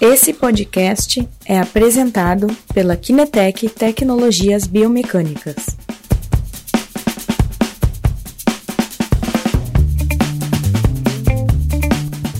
Esse 0.00 0.32
podcast 0.32 1.28
é 1.44 1.58
apresentado 1.58 2.46
pela 2.72 2.94
Kinetec 2.94 3.68
Tecnologias 3.68 4.64
Biomecânicas. 4.64 5.56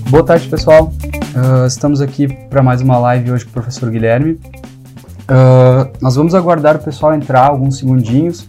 Boa 0.09 0.25
tarde, 0.25 0.47
pessoal. 0.47 0.93
Uh, 1.35 1.67
estamos 1.67 2.01
aqui 2.01 2.29
para 2.49 2.63
mais 2.63 2.81
uma 2.81 2.97
live 2.97 3.33
hoje 3.33 3.45
com 3.45 3.51
o 3.51 3.55
professor 3.55 3.91
Guilherme. 3.91 4.35
Uh, 4.35 5.91
nós 6.01 6.15
vamos 6.15 6.37
aguardar 6.37 6.77
o 6.77 6.79
pessoal 6.79 7.13
entrar 7.13 7.49
alguns 7.49 7.79
segundinhos 7.79 8.49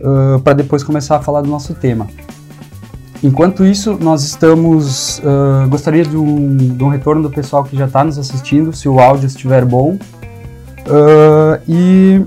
uh, 0.00 0.38
para 0.40 0.52
depois 0.52 0.84
começar 0.84 1.16
a 1.16 1.22
falar 1.22 1.40
do 1.40 1.48
nosso 1.48 1.74
tema. 1.74 2.06
Enquanto 3.22 3.64
isso, 3.64 3.96
nós 4.00 4.22
estamos. 4.22 5.18
Uh, 5.18 5.68
gostaria 5.68 6.04
de 6.04 6.16
um, 6.16 6.56
de 6.56 6.84
um, 6.84 6.88
retorno 6.88 7.22
do 7.22 7.30
pessoal 7.30 7.64
que 7.64 7.76
já 7.76 7.86
está 7.86 8.04
nos 8.04 8.18
assistindo, 8.18 8.72
se 8.72 8.88
o 8.88 9.00
áudio 9.00 9.26
estiver 9.26 9.64
bom. 9.64 9.98
Uh, 10.86 11.60
e 11.66 12.24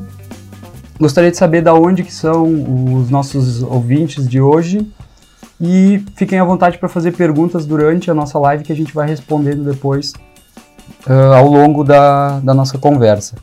gostaria 1.00 1.32
de 1.32 1.38
saber 1.38 1.62
da 1.62 1.74
onde 1.74 2.04
que 2.04 2.14
são 2.14 2.44
os 2.96 3.10
nossos 3.10 3.62
ouvintes 3.62 4.28
de 4.28 4.42
hoje. 4.42 4.86
E 5.62 6.04
fiquem 6.16 6.40
à 6.40 6.44
vontade 6.44 6.78
para 6.78 6.88
fazer 6.88 7.12
perguntas 7.12 7.66
durante 7.66 8.10
a 8.10 8.14
nossa 8.14 8.40
live 8.40 8.64
que 8.64 8.72
a 8.72 8.76
gente 8.76 8.94
vai 8.94 9.08
respondendo 9.08 9.64
depois 9.64 10.14
uh, 11.06 11.34
ao 11.36 11.48
longo 11.48 11.84
da, 11.84 12.40
da 12.40 12.54
nossa 12.54 12.78
conversa. 12.78 13.36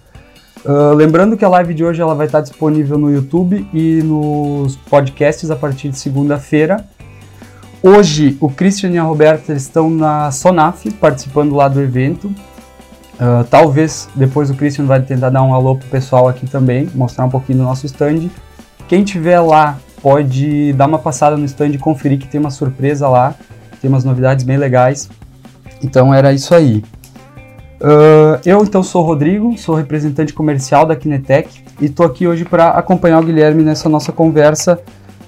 lembrando 0.96 1.36
que 1.36 1.44
a 1.44 1.48
live 1.48 1.74
de 1.74 1.84
hoje 1.84 2.02
ela 2.02 2.14
vai 2.14 2.26
estar 2.26 2.40
disponível 2.40 2.98
no 2.98 3.10
YouTube 3.12 3.68
e 3.72 4.02
nos 4.02 4.74
podcasts 4.76 5.48
a 5.50 5.54
partir 5.56 5.90
de 5.90 5.98
segunda-feira. 5.98 6.84
Hoje, 7.86 8.36
o 8.40 8.50
Christian 8.50 8.90
e 8.90 8.98
a 8.98 9.04
Roberta 9.04 9.52
estão 9.52 9.88
na 9.88 10.32
Sonaf, 10.32 10.90
participando 10.94 11.54
lá 11.54 11.68
do 11.68 11.80
evento. 11.80 12.26
Uh, 13.14 13.44
talvez 13.48 14.08
depois 14.12 14.50
o 14.50 14.54
Christian 14.54 14.86
vai 14.86 15.00
tentar 15.00 15.30
dar 15.30 15.40
um 15.44 15.54
alô 15.54 15.76
pro 15.76 15.86
pessoal 15.86 16.26
aqui 16.26 16.48
também, 16.48 16.90
mostrar 16.96 17.24
um 17.24 17.30
pouquinho 17.30 17.58
do 17.58 17.64
nosso 17.64 17.86
stand. 17.86 18.28
Quem 18.88 19.04
tiver 19.04 19.38
lá 19.38 19.78
pode 20.02 20.72
dar 20.72 20.86
uma 20.86 20.98
passada 20.98 21.36
no 21.36 21.44
stand 21.44 21.68
e 21.68 21.78
conferir 21.78 22.18
que 22.18 22.26
tem 22.26 22.40
uma 22.40 22.50
surpresa 22.50 23.06
lá, 23.06 23.36
tem 23.80 23.88
umas 23.88 24.02
novidades 24.02 24.44
bem 24.44 24.56
legais. 24.56 25.08
Então 25.80 26.12
era 26.12 26.32
isso 26.32 26.56
aí. 26.56 26.82
Uh, 27.80 28.40
eu 28.44 28.64
então 28.64 28.82
sou 28.82 29.04
o 29.04 29.06
Rodrigo, 29.06 29.56
sou 29.56 29.76
representante 29.76 30.32
comercial 30.32 30.86
da 30.86 30.96
Kinetec 30.96 31.62
e 31.80 31.84
estou 31.84 32.04
aqui 32.04 32.26
hoje 32.26 32.44
para 32.44 32.70
acompanhar 32.70 33.20
o 33.20 33.24
Guilherme 33.24 33.62
nessa 33.62 33.88
nossa 33.88 34.10
conversa 34.10 34.82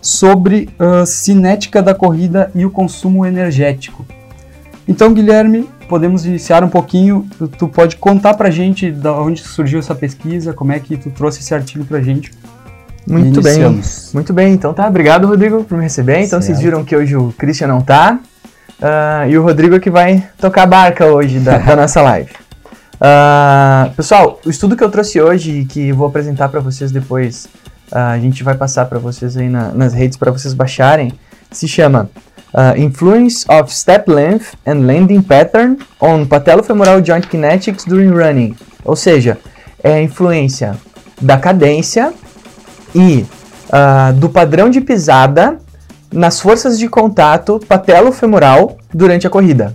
sobre 0.08 0.70
a 0.78 1.04
cinética 1.04 1.82
da 1.82 1.94
corrida 1.94 2.50
e 2.54 2.64
o 2.64 2.70
consumo 2.70 3.26
energético. 3.26 4.06
Então, 4.86 5.12
Guilherme, 5.12 5.68
podemos 5.86 6.24
iniciar 6.24 6.64
um 6.64 6.68
pouquinho. 6.68 7.28
Tu, 7.58 7.68
pode 7.68 7.96
contar 7.96 8.32
pra 8.32 8.48
gente 8.48 8.90
de 8.90 9.08
onde 9.08 9.42
surgiu 9.42 9.78
essa 9.78 9.94
pesquisa, 9.94 10.54
como 10.54 10.72
é 10.72 10.80
que 10.80 10.96
tu 10.96 11.10
trouxe 11.10 11.40
esse 11.40 11.54
artigo 11.54 11.84
pra 11.84 12.00
gente. 12.00 12.30
Muito 13.06 13.42
bem, 13.42 13.82
muito 14.14 14.32
bem. 14.32 14.54
Então 14.54 14.72
tá, 14.72 14.86
obrigado 14.86 15.26
Rodrigo 15.26 15.62
por 15.64 15.76
me 15.76 15.84
receber. 15.84 16.20
Então 16.20 16.40
certo. 16.40 16.44
vocês 16.44 16.60
viram 16.60 16.84
que 16.84 16.96
hoje 16.96 17.14
o 17.16 17.32
Christian 17.36 17.68
não 17.68 17.80
tá 17.80 18.18
uh, 18.80 19.28
e 19.28 19.36
o 19.36 19.42
Rodrigo 19.42 19.76
é 19.76 19.80
que 19.80 19.90
vai 19.90 20.26
tocar 20.38 20.62
a 20.62 20.66
barca 20.66 21.06
hoje 21.06 21.38
da, 21.38 21.58
da 21.58 21.76
nossa 21.76 22.00
live. 22.02 22.30
Uh, 22.94 23.94
pessoal, 23.94 24.40
o 24.44 24.50
estudo 24.50 24.76
que 24.76 24.84
eu 24.84 24.90
trouxe 24.90 25.20
hoje 25.20 25.60
e 25.60 25.64
que 25.64 25.92
vou 25.92 26.06
apresentar 26.06 26.48
para 26.48 26.60
vocês 26.60 26.90
depois 26.90 27.48
a 27.90 28.18
gente 28.18 28.42
vai 28.42 28.54
passar 28.54 28.86
para 28.86 28.98
vocês 28.98 29.36
aí 29.36 29.48
na, 29.48 29.72
nas 29.72 29.92
redes 29.92 30.16
para 30.16 30.30
vocês 30.30 30.54
baixarem, 30.54 31.12
se 31.50 31.66
chama 31.66 32.10
uh, 32.52 32.78
Influence 32.78 33.44
of 33.50 33.74
Step 33.74 34.10
Length 34.10 34.54
and 34.66 34.86
Landing 34.86 35.22
Pattern 35.22 35.78
on 36.00 36.26
Patellofemoral 36.26 37.04
Joint 37.04 37.26
Kinetics 37.26 37.84
During 37.84 38.10
Running. 38.10 38.54
Ou 38.84 38.96
seja, 38.96 39.38
é 39.82 39.94
a 39.94 40.02
influência 40.02 40.76
da 41.20 41.38
cadência 41.38 42.12
e 42.94 43.24
uh, 43.68 44.12
do 44.14 44.28
padrão 44.28 44.70
de 44.70 44.80
pisada 44.80 45.58
nas 46.12 46.40
forças 46.40 46.78
de 46.78 46.88
contato 46.88 47.60
patelo-femoral 47.68 48.78
durante 48.92 49.26
a 49.26 49.30
corrida. 49.30 49.74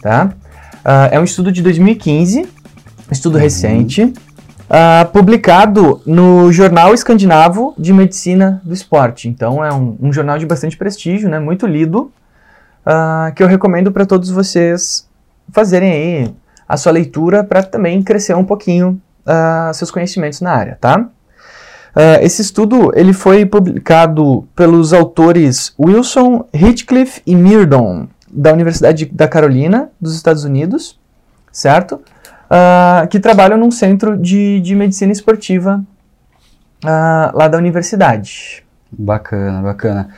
Tá? 0.00 0.30
Uh, 0.84 1.08
é 1.10 1.20
um 1.20 1.24
estudo 1.24 1.52
de 1.52 1.62
2015, 1.62 2.40
um 2.40 2.46
estudo 3.12 3.34
uhum. 3.34 3.42
recente, 3.42 4.12
uh, 4.66 5.10
publicado 5.12 6.00
no 6.06 6.52
Jornal 6.52 6.94
Escandinavo 6.94 7.74
de 7.78 7.92
Medicina 7.92 8.60
do 8.64 8.74
Esporte. 8.74 9.28
Então 9.28 9.64
é 9.64 9.72
um, 9.72 9.96
um 10.00 10.12
jornal 10.12 10.38
de 10.38 10.46
bastante 10.46 10.76
prestígio, 10.76 11.28
né, 11.28 11.38
muito 11.38 11.66
lido, 11.66 12.12
uh, 12.86 13.34
que 13.34 13.42
eu 13.42 13.46
recomendo 13.46 13.90
para 13.90 14.06
todos 14.06 14.30
vocês 14.30 15.08
fazerem 15.52 15.92
aí 15.92 16.34
a 16.68 16.76
sua 16.76 16.92
leitura 16.92 17.44
para 17.44 17.62
também 17.62 18.02
crescer 18.02 18.34
um 18.34 18.44
pouquinho 18.44 19.00
uh, 19.24 19.72
seus 19.72 19.90
conhecimentos 19.90 20.40
na 20.40 20.52
área, 20.52 20.76
tá? 20.80 21.08
esse 22.20 22.42
estudo 22.42 22.92
ele 22.94 23.14
foi 23.14 23.46
publicado 23.46 24.46
pelos 24.54 24.92
autores 24.92 25.72
Wilson, 25.80 26.44
Hitcliffe 26.52 27.22
e 27.26 27.34
Mirdon, 27.34 28.06
da 28.30 28.52
Universidade 28.52 29.06
da 29.06 29.26
Carolina, 29.26 29.88
dos 29.98 30.14
Estados 30.14 30.44
Unidos, 30.44 31.00
certo? 31.50 32.02
Uh, 32.50 33.06
que 33.08 33.20
trabalham 33.20 33.58
num 33.58 33.70
centro 33.70 34.16
de, 34.16 34.60
de 34.60 34.74
medicina 34.74 35.12
esportiva 35.12 35.84
uh, 36.84 37.36
lá 37.36 37.48
da 37.48 37.58
universidade. 37.58 38.64
Bacana, 38.90 39.62
bacana. 39.62 40.08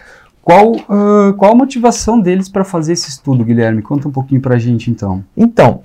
Qual, 0.43 0.73
uh, 0.73 1.35
qual 1.37 1.53
a 1.53 1.55
motivação 1.55 2.21
deles 2.21 2.49
para 2.49 2.65
fazer 2.65 2.95
esse 2.95 3.09
estudo, 3.09 3.45
Guilherme? 3.45 3.83
Conta 3.83 4.09
um 4.09 4.13
pouquinho 4.13 4.41
para 4.41 4.55
a 4.55 4.59
gente, 4.59 4.91
então. 4.91 5.25
Então, 5.37 5.83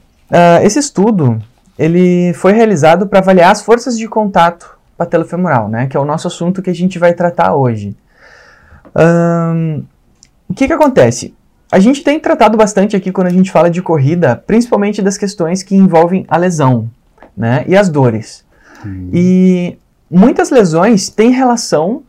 esse 0.63 0.79
estudo 0.79 1.39
ele 1.77 2.33
foi 2.33 2.53
realizado 2.53 3.07
para 3.07 3.19
avaliar 3.19 3.51
as 3.51 3.61
forças 3.61 3.97
de 3.97 4.07
contato 4.07 4.77
patelofemoral, 4.97 5.67
né, 5.67 5.87
que 5.87 5.97
é 5.97 5.99
o 5.99 6.05
nosso 6.05 6.27
assunto 6.27 6.61
que 6.61 6.69
a 6.69 6.75
gente 6.75 6.99
vai 6.99 7.13
tratar 7.13 7.55
hoje. 7.55 7.95
Um, 8.95 9.83
o 10.47 10.53
que, 10.53 10.67
que 10.67 10.73
acontece? 10.73 11.33
A 11.73 11.79
gente 11.79 12.03
tem 12.03 12.19
tratado 12.19 12.55
bastante 12.55 12.95
aqui 12.95 13.11
quando 13.11 13.25
a 13.25 13.31
gente 13.31 13.51
fala 13.51 13.67
de 13.67 13.81
corrida, 13.81 14.35
principalmente 14.35 15.01
das 15.01 15.17
questões 15.17 15.63
que 15.63 15.75
envolvem 15.75 16.23
a 16.27 16.37
lesão, 16.37 16.87
né? 17.35 17.65
E 17.67 17.75
as 17.75 17.89
dores. 17.89 18.45
Hum. 18.85 19.09
E 19.11 19.79
muitas 20.07 20.51
lesões 20.51 21.09
têm 21.09 21.31
relação 21.31 22.03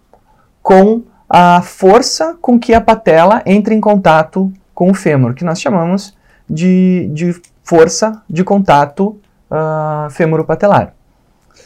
com 0.63 1.03
a 1.27 1.63
força 1.63 2.37
com 2.43 2.61
que 2.61 2.75
a 2.75 2.81
patela 2.81 3.43
entra 3.47 3.73
em 3.73 3.81
contato 3.81 4.53
com 4.75 4.91
o 4.91 4.95
fêmur, 4.95 5.33
que 5.33 5.45
nós 5.45 5.59
chamamos 5.59 6.15
de, 6.47 7.09
de 7.15 7.35
força 7.63 8.23
de 8.29 8.45
contato 8.45 9.19
uh, 9.51 10.11
fêmuro-patelar, 10.11 10.93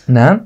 né? 0.07 0.43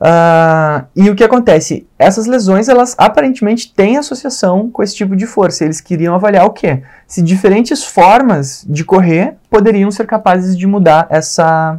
Uh, 0.00 0.86
e 0.96 1.10
o 1.10 1.14
que 1.14 1.22
acontece? 1.22 1.86
Essas 1.98 2.26
lesões, 2.26 2.70
elas 2.70 2.94
aparentemente 2.96 3.72
têm 3.74 3.98
associação 3.98 4.70
com 4.70 4.82
esse 4.82 4.96
tipo 4.96 5.14
de 5.14 5.26
força. 5.26 5.64
Eles 5.64 5.80
queriam 5.80 6.14
avaliar 6.14 6.46
o 6.46 6.50
quê? 6.50 6.82
Se 7.06 7.20
diferentes 7.20 7.84
formas 7.84 8.64
de 8.66 8.82
correr 8.82 9.36
poderiam 9.50 9.90
ser 9.90 10.06
capazes 10.06 10.56
de 10.56 10.66
mudar 10.66 11.06
essa, 11.10 11.78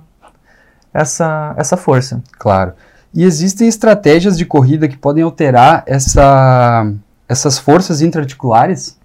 essa, 0.93 1.55
essa 1.57 1.75
força. 1.75 2.21
Claro. 2.37 2.73
E 3.11 3.23
existem 3.23 3.67
estratégias 3.67 4.37
de 4.37 4.45
corrida 4.45 4.87
que 4.87 4.97
podem 4.97 5.23
alterar 5.23 5.83
essa, 5.87 6.93
essas 7.27 7.57
forças 7.57 8.01
intraarticulares? 8.01 8.99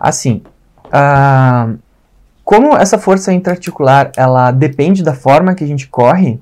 Assim, 0.00 0.42
uh, 0.86 1.78
como 2.42 2.74
essa 2.76 2.98
força 2.98 3.32
intraarticular 3.32 4.10
ela 4.16 4.50
depende 4.50 5.02
da 5.02 5.14
forma 5.14 5.54
que 5.54 5.64
a 5.64 5.66
gente 5.66 5.86
corre, 5.86 6.40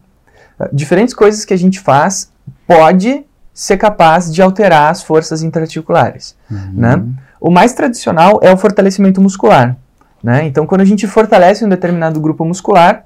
diferentes 0.73 1.15
coisas 1.15 1.45
que 1.45 1.55
a 1.55 1.59
gente 1.59 1.81
faz 1.81 2.31
pode 2.67 3.25
ser 3.55 3.77
capaz 3.77 4.33
de 4.33 4.41
alterar 4.41 4.91
as 4.91 5.03
forças 5.03 5.43
intraarticulares, 5.43 6.37
uhum. 6.51 6.73
né? 6.73 7.05
O 7.41 7.51
mais 7.51 7.75
tradicional 7.75 8.39
é 8.43 8.53
o 8.53 8.57
fortalecimento 8.57 9.21
muscular, 9.21 9.76
né? 10.23 10.47
Então, 10.47 10.67
quando 10.67 10.81
a 10.81 10.85
gente 10.85 11.06
fortalece 11.06 11.65
um 11.65 11.69
determinado 11.69 12.21
grupo 12.21 12.44
muscular, 12.44 13.05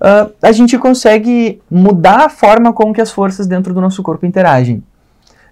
uh, 0.00 0.32
a 0.40 0.52
gente 0.52 0.78
consegue 0.78 1.60
mudar 1.70 2.26
a 2.26 2.28
forma 2.28 2.72
com 2.72 2.92
que 2.92 3.00
as 3.00 3.10
forças 3.10 3.46
dentro 3.46 3.74
do 3.74 3.80
nosso 3.80 4.02
corpo 4.02 4.24
interagem. 4.24 4.82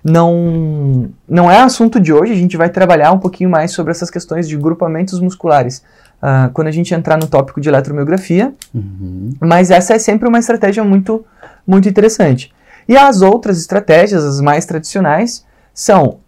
Não, 0.02 1.10
não 1.28 1.50
é 1.50 1.60
assunto 1.60 2.00
de 2.00 2.10
hoje, 2.10 2.32
a 2.32 2.36
gente 2.36 2.56
vai 2.56 2.70
trabalhar 2.70 3.12
um 3.12 3.18
pouquinho 3.18 3.50
mais 3.50 3.72
sobre 3.72 3.90
essas 3.90 4.08
questões 4.08 4.48
de 4.48 4.56
grupamentos 4.56 5.20
musculares 5.20 5.82
uh, 6.22 6.50
quando 6.52 6.68
a 6.68 6.72
gente 6.72 6.94
entrar 6.94 7.18
no 7.18 7.26
tópico 7.26 7.60
de 7.60 7.68
eletromiografia, 7.68 8.54
uhum. 8.74 9.30
mas 9.40 9.70
essa 9.70 9.94
é 9.94 9.98
sempre 9.98 10.28
uma 10.28 10.38
estratégia 10.38 10.84
muito 10.84 11.24
muito 11.66 11.88
interessante. 11.88 12.52
E 12.88 12.96
as 12.96 13.22
outras 13.22 13.58
estratégias, 13.58 14.24
as 14.24 14.40
mais 14.40 14.66
tradicionais, 14.66 15.44
são 15.72 16.18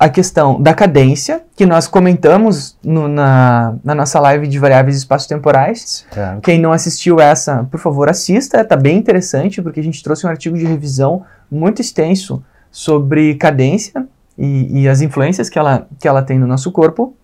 a 0.00 0.08
questão 0.08 0.60
da 0.60 0.72
cadência, 0.72 1.42
que 1.54 1.66
nós 1.66 1.86
comentamos 1.86 2.74
no, 2.82 3.06
na, 3.06 3.74
na, 3.84 3.94
nossa 3.94 4.18
live 4.18 4.48
de 4.48 4.58
variáveis 4.58 4.96
espaço-temporais. 4.96 6.06
Quem 6.42 6.58
não 6.58 6.72
assistiu 6.72 7.20
essa, 7.20 7.64
por 7.70 7.78
favor, 7.78 8.08
assista, 8.08 8.62
está 8.62 8.76
bem 8.76 8.96
interessante, 8.96 9.60
porque 9.60 9.78
a 9.78 9.82
gente 9.82 10.02
trouxe 10.02 10.26
um 10.26 10.30
artigo 10.30 10.56
de 10.56 10.64
revisão 10.64 11.22
muito 11.50 11.82
extenso 11.82 12.42
sobre 12.70 13.34
cadência 13.34 14.06
e, 14.38 14.80
e 14.80 14.88
as 14.88 15.02
influências 15.02 15.50
que 15.50 15.58
ela, 15.58 15.86
que 15.98 16.08
ela 16.08 16.22
tem 16.22 16.38
no 16.38 16.46
nosso 16.46 16.72
corpo. 16.72 17.14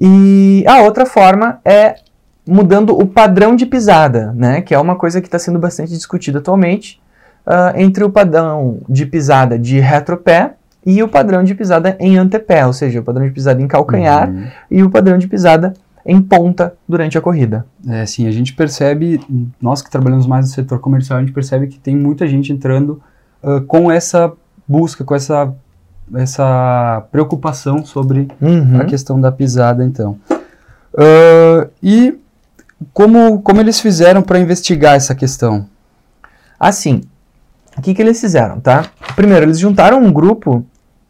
E 0.00 0.64
a 0.66 0.82
outra 0.82 1.06
forma 1.06 1.60
é 1.64 1.96
mudando 2.46 2.98
o 2.98 3.06
padrão 3.06 3.54
de 3.54 3.66
pisada, 3.66 4.32
né? 4.32 4.60
Que 4.60 4.74
é 4.74 4.78
uma 4.78 4.96
coisa 4.96 5.20
que 5.20 5.28
está 5.28 5.38
sendo 5.38 5.58
bastante 5.58 5.92
discutida 5.92 6.38
atualmente 6.38 7.00
uh, 7.46 7.78
entre 7.78 8.04
o 8.04 8.10
padrão 8.10 8.78
de 8.88 9.06
pisada 9.06 9.58
de 9.58 9.78
retropé 9.78 10.54
e 10.84 11.02
o 11.02 11.08
padrão 11.08 11.44
de 11.44 11.54
pisada 11.54 11.96
em 12.00 12.18
antepé, 12.18 12.66
ou 12.66 12.72
seja, 12.72 13.00
o 13.00 13.04
padrão 13.04 13.26
de 13.26 13.32
pisada 13.32 13.62
em 13.62 13.68
calcanhar 13.68 14.28
uhum. 14.28 14.46
e 14.70 14.82
o 14.82 14.90
padrão 14.90 15.16
de 15.16 15.28
pisada 15.28 15.72
em 16.04 16.20
ponta 16.20 16.74
durante 16.88 17.16
a 17.16 17.20
corrida. 17.20 17.64
É, 17.88 18.04
sim, 18.04 18.26
a 18.26 18.32
gente 18.32 18.52
percebe, 18.52 19.20
nós 19.60 19.80
que 19.80 19.90
trabalhamos 19.90 20.26
mais 20.26 20.46
no 20.46 20.52
setor 20.52 20.80
comercial, 20.80 21.18
a 21.18 21.22
gente 21.22 21.32
percebe 21.32 21.68
que 21.68 21.78
tem 21.78 21.96
muita 21.96 22.26
gente 22.26 22.52
entrando 22.52 23.00
uh, 23.42 23.60
com 23.62 23.90
essa 23.90 24.32
busca, 24.66 25.04
com 25.04 25.14
essa, 25.14 25.54
essa 26.14 27.04
preocupação 27.10 27.84
sobre 27.84 28.28
uhum. 28.40 28.80
a 28.80 28.84
questão 28.84 29.20
da 29.20 29.32
pisada, 29.32 29.84
então. 29.84 30.18
Uh, 30.94 31.70
e 31.82 32.18
como, 32.92 33.40
como 33.42 33.60
eles 33.60 33.80
fizeram 33.80 34.22
para 34.22 34.38
investigar 34.38 34.94
essa 34.94 35.14
questão? 35.14 35.66
Assim, 36.58 37.02
o 37.76 37.82
que, 37.82 37.94
que 37.94 38.02
eles 38.02 38.20
fizeram, 38.20 38.60
tá? 38.60 38.86
Primeiro, 39.16 39.46
eles 39.46 39.58
juntaram 39.58 40.02
um 40.02 40.12
grupo 40.12 40.64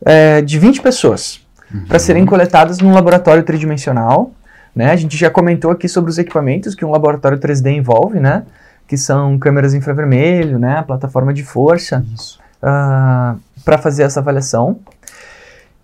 é, 0.05 0.41
de 0.43 0.59
20 0.59 0.81
pessoas 0.81 1.41
uhum. 1.73 1.87
para 1.87 1.99
serem 1.99 2.25
coletadas 2.25 2.79
num 2.79 2.93
laboratório 2.93 3.43
tridimensional. 3.43 4.33
Né? 4.75 4.91
A 4.91 4.97
gente 4.97 5.17
já 5.17 5.31
comentou 5.31 5.71
aqui 5.71 5.89
sobre 5.89 6.11
os 6.11 6.19
equipamentos 6.19 6.75
que 6.75 6.85
um 6.85 6.91
laboratório 6.91 7.39
3D 7.39 7.77
envolve, 7.77 8.19
né? 8.19 8.45
Que 8.87 8.97
são 8.97 9.39
câmeras 9.39 9.75
infravermelho, 9.75 10.59
né? 10.59 10.83
Plataforma 10.87 11.33
de 11.33 11.43
força 11.43 11.99
uh, 11.99 12.37
ah, 12.63 13.37
para 13.65 13.79
fazer 13.79 14.05
essa 14.05 14.21
avaliação. 14.21 14.81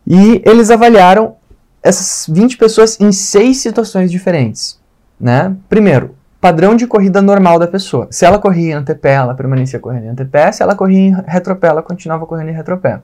E 0.07 0.43
eles 0.45 0.71
avaliaram 0.71 1.37
essas 1.83 2.27
20 2.29 2.57
pessoas 2.57 2.99
em 3.01 3.13
seis 3.13 3.59
situações 3.59 4.11
diferentes. 4.11 4.79
Né? 5.21 5.55
Primeiro, 5.69 6.15
padrão 6.41 6.77
de 6.77 6.87
corrida 6.87 7.21
normal 7.21 7.59
da 7.59 7.67
pessoa. 7.67 8.09
Se 8.11 8.25
ela 8.25 8.39
corria 8.39 8.73
em 8.73 8.75
antepé, 8.75 9.15
ela 9.15 9.35
permanecia 9.35 9.79
correndo 9.79 10.05
em 10.05 10.09
antepé. 10.09 10.51
Se 10.53 10.63
ela 10.63 10.75
corria 10.75 10.99
em 10.99 11.17
retropé, 11.27 11.69
ela 11.69 11.83
continuava 11.83 12.27
correndo 12.27 12.51
em 12.51 12.55
retropé. 12.55 13.01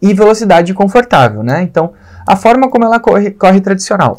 E 0.00 0.14
velocidade 0.14 0.74
confortável, 0.74 1.42
né? 1.42 1.62
Então, 1.62 1.92
a 2.26 2.36
forma 2.36 2.68
como 2.68 2.84
ela 2.84 3.00
corre, 3.00 3.30
corre 3.30 3.60
tradicional. 3.60 4.16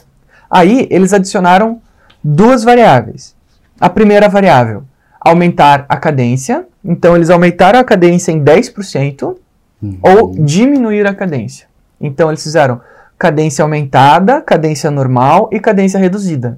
Aí, 0.50 0.88
eles 0.90 1.14
adicionaram 1.14 1.82
duas 2.24 2.64
variáveis. 2.64 3.36
A 3.80 3.90
primeira 3.90 4.28
variável, 4.28 4.84
aumentar 5.22 5.86
a 5.88 5.96
cadência. 5.96 6.66
Então, 6.84 7.16
eles 7.16 7.30
aumentaram 7.30 7.80
a 7.80 7.84
cadência 7.84 8.32
em 8.32 8.44
10% 8.44 9.38
uhum. 9.82 10.00
ou 10.02 10.36
diminuir 10.36 11.06
a 11.08 11.14
cadência. 11.14 11.68
Então, 12.00 12.30
eles 12.30 12.44
fizeram 12.44 12.82
cadência 13.18 13.64
aumentada, 13.64 14.42
cadência 14.42 14.90
normal 14.90 15.50
e 15.52 15.60
cadência 15.60 16.00
reduzida. 16.00 16.58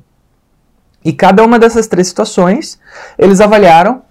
E 1.03 1.11
cada 1.11 1.43
uma 1.43 1.57
dessas 1.57 1.87
três 1.87 2.07
situações, 2.07 2.79
eles 3.17 3.41
avaliaram 3.41 4.03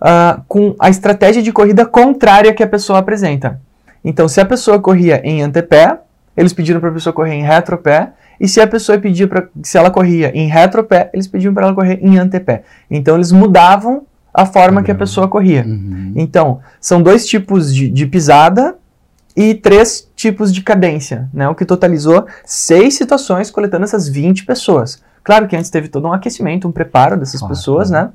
uh, 0.00 0.42
com 0.48 0.74
a 0.78 0.88
estratégia 0.88 1.42
de 1.42 1.52
corrida 1.52 1.84
contrária 1.84 2.54
que 2.54 2.62
a 2.62 2.66
pessoa 2.66 2.98
apresenta. 2.98 3.60
Então, 4.02 4.26
se 4.26 4.40
a 4.40 4.46
pessoa 4.46 4.80
corria 4.80 5.20
em 5.22 5.42
antepé, 5.42 5.98
eles 6.34 6.54
pediram 6.54 6.80
para 6.80 6.88
a 6.88 6.92
pessoa 6.94 7.12
correr 7.12 7.34
em 7.34 7.42
retropé, 7.42 8.12
e 8.40 8.48
se 8.48 8.58
a 8.58 8.66
pessoa 8.66 8.98
pedia 8.98 9.28
para 9.28 9.48
se 9.62 9.76
ela 9.76 9.90
corria 9.90 10.32
em 10.34 10.46
retropé, 10.46 11.10
eles 11.12 11.26
pediam 11.26 11.52
para 11.52 11.66
ela 11.66 11.74
correr 11.74 11.98
em 12.00 12.16
antepé. 12.16 12.62
Então, 12.90 13.16
eles 13.16 13.30
mudavam 13.30 14.06
a 14.42 14.46
forma 14.46 14.82
que 14.82 14.90
a 14.90 14.94
pessoa 14.94 15.28
corria. 15.28 15.64
Uhum. 15.66 16.12
Então, 16.16 16.60
são 16.80 17.02
dois 17.02 17.26
tipos 17.26 17.74
de, 17.74 17.88
de 17.88 18.06
pisada 18.06 18.76
e 19.36 19.54
três 19.54 20.08
tipos 20.16 20.52
de 20.52 20.62
cadência, 20.62 21.28
né? 21.32 21.48
O 21.48 21.54
que 21.54 21.64
totalizou 21.64 22.26
seis 22.44 22.94
situações 22.94 23.50
coletando 23.50 23.84
essas 23.84 24.08
20 24.08 24.44
pessoas. 24.44 25.02
Claro 25.22 25.46
que 25.46 25.56
antes 25.56 25.70
teve 25.70 25.88
todo 25.88 26.08
um 26.08 26.12
aquecimento, 26.12 26.66
um 26.66 26.72
preparo 26.72 27.16
dessas 27.16 27.42
pessoas, 27.42 27.90
né? 27.90 28.10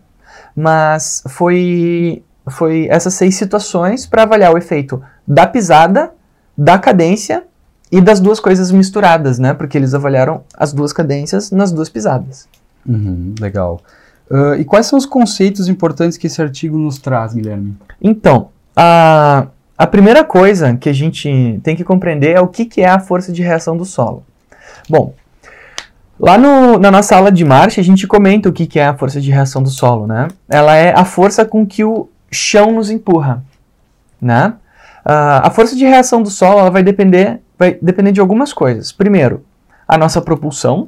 Mas 0.56 1.24
foi, 1.27 2.24
foi 2.48 2.88
essas 2.89 3.13
seis 3.13 3.36
situações 3.36 4.06
para 4.06 4.24
avaliar 4.24 4.54
o 4.54 4.57
efeito 4.57 5.01
da 5.28 5.45
pisada, 5.45 6.12
da 6.57 6.80
cadência 6.80 7.44
e 7.92 8.01
das 8.01 8.19
duas 8.19 8.39
coisas 8.39 8.71
misturadas, 8.71 9.38
né? 9.38 9.54
Porque 9.54 9.78
eles 9.78 9.94
avaliaram 9.94 10.44
as 10.57 10.74
duas 10.74 10.92
cadências 10.92 11.51
nas 11.51 11.71
duas 11.71 11.89
pisadas. 11.89 12.48
Uhum, 12.86 13.36
legal. 13.39 13.81
Uh, 14.30 14.56
e 14.56 14.66
quais 14.66 14.88
são 14.88 14.98
os 14.98 15.06
conceitos 15.06 15.68
importantes 15.68 16.18
que 16.18 16.27
esse 16.27 16.42
artigo 16.42 16.77
nos 16.77 16.98
traz, 16.98 17.33
Guilherme? 17.33 17.75
Então, 18.01 18.50
a, 18.75 19.48
a 19.77 19.88
primeira 19.88 20.24
coisa 20.24 20.75
que 20.75 20.89
a 20.89 20.94
gente 20.94 21.60
tem 21.63 21.75
que 21.75 21.83
compreender 21.83 22.36
é 22.36 22.42
o 22.42 22.48
que, 22.48 22.66
que 22.66 22.81
é 22.81 22.89
a 22.89 23.00
força 23.00 23.31
de 23.31 23.42
reação 23.44 23.77
do 23.77 23.86
solo. 23.86 24.24
Bom, 24.89 25.13
Lá 26.19 26.38
no, 26.38 26.80
na 26.80 26.89
nossa 26.89 27.16
aula 27.16 27.31
de 27.31 27.44
marcha, 27.44 27.81
a 27.81 27.83
gente 27.83 28.07
comenta 28.07 28.48
o 28.48 28.54
que, 28.54 28.66
que 28.66 28.80
é 28.80 28.88
a 28.88 28.98
força 28.98 29.19
de 29.19 29.30
reação 29.30 29.62
do 29.62 29.69
solo, 29.69 30.07
né? 30.07 30.30
Ela 30.48 30.75
é 30.75 30.94
a 30.94 31.04
força 31.04 31.44
com 31.44 31.66
que 31.66 31.83
o 31.83 32.07
chão 32.31 32.71
nos 32.71 32.89
empurra, 32.89 33.44
né? 34.21 34.54
Uh, 35.06 35.44
a 35.44 35.50
força 35.50 35.75
de 35.75 35.86
reação 35.86 36.24
do 36.24 36.30
solo 36.30 36.60
ela 36.60 36.71
vai 36.71 36.81
depender, 36.81 37.42
vai 37.60 37.78
depender 37.81 38.13
de 38.13 38.21
algumas 38.21 38.54
coisas. 38.54 38.92
Primeiro, 38.94 39.44
a 39.88 39.98
nossa 39.98 40.21
propulsão, 40.21 40.88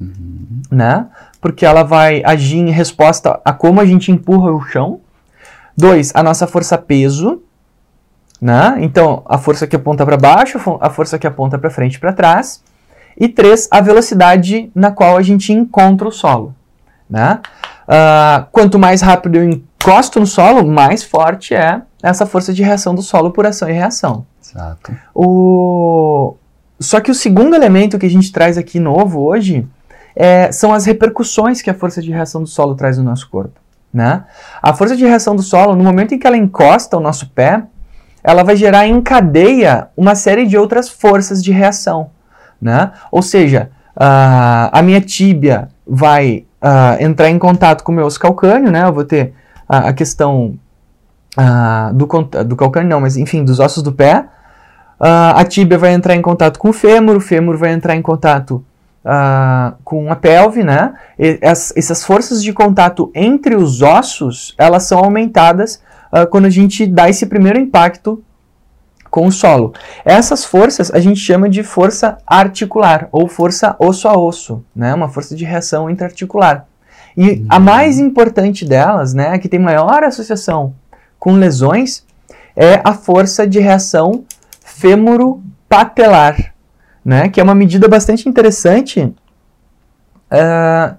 uhum. 0.00 0.62
né? 0.70 1.06
Porque 1.42 1.66
ela 1.66 1.82
vai 1.82 2.22
agir 2.24 2.56
em 2.56 2.70
resposta 2.70 3.38
a 3.44 3.52
como 3.52 3.80
a 3.80 3.84
gente 3.84 4.10
empurra 4.10 4.50
o 4.50 4.62
chão. 4.62 5.00
Dois, 5.76 6.10
a 6.14 6.22
nossa 6.22 6.46
força 6.46 6.78
peso, 6.78 7.42
né? 8.40 8.76
Então, 8.80 9.22
a 9.26 9.36
força 9.36 9.66
que 9.66 9.76
aponta 9.76 10.06
para 10.06 10.16
baixo, 10.16 10.58
a 10.80 10.88
força 10.88 11.18
que 11.18 11.26
aponta 11.26 11.58
para 11.58 11.68
frente 11.68 11.96
e 11.96 11.98
para 11.98 12.14
trás. 12.14 12.62
E 13.18 13.28
três, 13.28 13.68
a 13.70 13.80
velocidade 13.80 14.70
na 14.74 14.90
qual 14.90 15.16
a 15.16 15.22
gente 15.22 15.52
encontra 15.52 16.08
o 16.08 16.12
solo. 16.12 16.54
Né? 17.08 17.40
Uh, 17.82 18.46
quanto 18.50 18.78
mais 18.78 19.02
rápido 19.02 19.36
eu 19.36 19.44
encosto 19.44 20.18
no 20.18 20.26
solo, 20.26 20.66
mais 20.66 21.02
forte 21.02 21.54
é 21.54 21.82
essa 22.02 22.24
força 22.24 22.52
de 22.52 22.62
reação 22.62 22.94
do 22.94 23.02
solo 23.02 23.30
por 23.30 23.46
ação 23.46 23.68
e 23.68 23.72
reação. 23.72 24.24
Exato. 24.42 24.96
O... 25.14 26.36
Só 26.80 27.00
que 27.00 27.10
o 27.10 27.14
segundo 27.14 27.54
elemento 27.54 27.98
que 27.98 28.06
a 28.06 28.10
gente 28.10 28.32
traz 28.32 28.56
aqui 28.56 28.80
novo 28.80 29.20
hoje 29.20 29.68
é, 30.14 30.50
são 30.52 30.72
as 30.72 30.84
repercussões 30.84 31.62
que 31.62 31.70
a 31.70 31.74
força 31.74 32.02
de 32.02 32.10
reação 32.10 32.42
do 32.42 32.48
solo 32.48 32.74
traz 32.74 32.98
no 32.98 33.04
nosso 33.04 33.28
corpo. 33.28 33.60
Né? 33.92 34.24
A 34.62 34.72
força 34.72 34.96
de 34.96 35.04
reação 35.04 35.36
do 35.36 35.42
solo, 35.42 35.76
no 35.76 35.84
momento 35.84 36.14
em 36.14 36.18
que 36.18 36.26
ela 36.26 36.36
encosta 36.36 36.96
o 36.96 37.00
nosso 37.00 37.28
pé, 37.30 37.62
ela 38.24 38.42
vai 38.42 38.56
gerar 38.56 38.86
em 38.86 39.00
cadeia 39.00 39.88
uma 39.96 40.14
série 40.14 40.46
de 40.46 40.56
outras 40.56 40.88
forças 40.88 41.42
de 41.42 41.50
reação 41.50 42.10
né? 42.62 42.92
Ou 43.10 43.20
seja, 43.20 43.70
uh, 43.96 44.70
a 44.70 44.80
minha 44.82 45.00
tíbia 45.00 45.68
vai 45.84 46.46
uh, 46.62 47.02
entrar 47.02 47.28
em 47.28 47.38
contato 47.38 47.82
com 47.82 47.90
o 47.90 47.94
meu 47.94 48.06
osso 48.06 48.20
calcâneo, 48.20 48.70
né? 48.70 48.84
Eu 48.84 48.92
vou 48.92 49.04
ter 49.04 49.34
a 49.68 49.92
questão 49.92 50.54
do, 51.94 52.06
do 52.44 52.56
calcâneo, 52.56 52.90
não, 52.90 53.00
mas 53.00 53.16
enfim, 53.16 53.42
dos 53.42 53.58
ossos 53.58 53.82
do 53.82 53.90
pé. 53.90 54.26
a 55.00 55.42
tíbia 55.44 55.78
vai 55.78 55.94
entrar 55.94 56.14
em 56.14 56.20
contato 56.20 56.58
com 56.58 56.68
o 56.68 56.72
fêmur, 56.74 57.16
o 57.16 57.20
fêmur 57.20 57.56
vai 57.56 57.72
entrar 57.72 57.96
em 57.96 58.02
contato 58.02 58.62
com 59.84 60.12
a 60.12 60.16
pelve, 60.16 60.62
né? 60.62 60.94
E 61.18 61.38
as, 61.42 61.72
essas 61.76 62.04
forças 62.04 62.42
de 62.42 62.52
contato 62.52 63.10
entre 63.14 63.56
os 63.56 63.82
ossos, 63.82 64.54
elas 64.56 64.84
são 64.84 64.98
aumentadas 64.98 65.82
quando 66.30 66.44
a 66.44 66.50
gente 66.50 66.86
dá 66.86 67.08
esse 67.08 67.26
primeiro 67.26 67.58
impacto 67.58 68.22
com 69.10 69.26
o 69.26 69.32
solo. 69.32 69.74
Essas 70.04 70.44
forças 70.44 70.90
a 70.90 70.98
gente 70.98 71.20
chama 71.20 71.48
de 71.48 71.62
força 71.62 72.18
articular 72.26 73.08
ou 73.12 73.28
força 73.28 73.76
osso 73.78 74.08
a 74.08 74.16
osso, 74.18 74.64
né? 74.74 74.94
Uma 74.94 75.08
força 75.08 75.36
de 75.36 75.44
reação 75.44 75.90
intraarticular. 75.90 76.66
E 77.14 77.30
uhum. 77.30 77.46
a 77.48 77.60
mais 77.60 77.98
importante 77.98 78.64
delas, 78.64 79.12
né, 79.12 79.28
a 79.28 79.38
que 79.38 79.48
tem 79.48 79.60
maior 79.60 80.02
associação 80.02 80.74
com 81.18 81.32
lesões, 81.34 82.04
é 82.56 82.80
a 82.82 82.94
força 82.94 83.46
de 83.46 83.58
reação 83.58 84.24
fêmuro-patelar, 84.64 86.51
né, 87.04 87.28
que 87.28 87.40
é 87.40 87.42
uma 87.42 87.54
medida 87.54 87.88
bastante 87.88 88.28
interessante, 88.28 89.00
uh, 90.32 90.96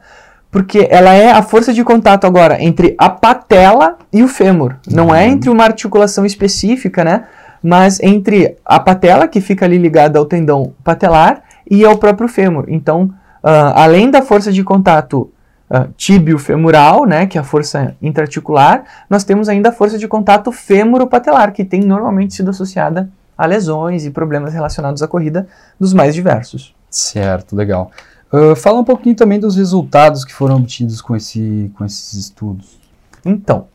porque 0.52 0.88
ela 0.90 1.14
é 1.14 1.32
a 1.32 1.42
força 1.42 1.74
de 1.74 1.84
contato 1.84 2.26
agora 2.26 2.62
entre 2.62 2.96
a 2.98 3.10
patela 3.10 3.98
e 4.12 4.22
o 4.22 4.28
fêmur, 4.28 4.76
não 4.92 5.14
é 5.14 5.26
uhum. 5.26 5.32
entre 5.32 5.50
uma 5.50 5.64
articulação 5.64 6.26
específica, 6.26 7.04
né, 7.04 7.26
mas 7.62 8.00
entre 8.02 8.58
a 8.66 8.80
patela, 8.80 9.28
que 9.28 9.40
fica 9.40 9.66
ali 9.66 9.78
ligada 9.78 10.20
ao 10.20 10.26
tendão 10.26 10.74
patelar, 10.84 11.42
e 11.70 11.86
ao 11.86 11.98
próprio 11.98 12.28
fêmur. 12.28 12.66
Então, 12.68 13.04
uh, 13.44 13.74
além 13.74 14.12
da 14.12 14.22
força 14.22 14.52
de 14.52 14.64
contato 14.64 15.32
uh, 15.70 15.88
tíbio-femoral, 15.96 17.06
né, 17.06 17.26
que 17.26 17.38
é 17.38 17.42
a 17.42 17.44
força 17.44 17.96
intraarticular, 18.02 18.84
nós 19.10 19.24
temos 19.24 19.50
ainda 19.50 19.70
a 19.70 19.72
força 19.72 19.98
de 19.98 20.08
contato 20.08 20.52
fêmuro-patelar, 20.52 21.52
que 21.54 21.64
tem 21.64 21.82
normalmente 21.82 22.34
sido 22.34 22.50
associada 22.50 23.10
a 23.44 23.46
lesões 23.46 24.06
e 24.06 24.10
problemas 24.10 24.54
relacionados 24.54 25.04
à 25.04 25.08
corrida 25.08 25.48
dos 25.78 25.94
mais 25.94 26.16
diversos. 26.16 26.74
Certo, 26.90 27.56
legal. 27.56 27.92
Uh, 28.32 28.56
fala 28.56 28.80
um 28.80 28.84
pouquinho 28.84 29.16
também 29.16 29.40
dos 29.40 29.58
resultados 29.58 30.24
que 30.24 30.34
foram 30.34 30.56
obtidos 30.56 31.02
com, 31.02 31.14
esse, 31.16 31.70
com 31.78 31.84
esses 31.84 32.14
estudos. 32.14 32.80
Então, 33.26 33.68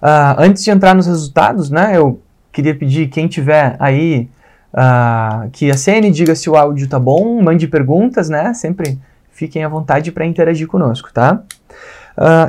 uh, 0.00 0.38
antes 0.38 0.62
de 0.62 0.70
entrar 0.70 0.94
nos 0.94 1.06
resultados, 1.06 1.68
né, 1.68 1.96
eu 1.96 2.20
queria 2.52 2.74
pedir 2.74 3.08
quem 3.08 3.26
tiver 3.26 3.76
aí 3.80 4.28
uh, 4.72 5.50
que 5.50 5.68
a 5.68 5.76
CN 5.76 6.10
diga 6.12 6.36
se 6.36 6.48
o 6.48 6.56
áudio 6.56 6.88
tá 6.88 6.98
bom, 6.98 7.42
mande 7.42 7.66
perguntas, 7.66 8.28
né? 8.28 8.54
Sempre 8.54 8.98
fiquem 9.32 9.64
à 9.64 9.68
vontade 9.68 10.12
para 10.12 10.24
interagir 10.24 10.66
conosco, 10.66 11.12
tá? 11.12 11.42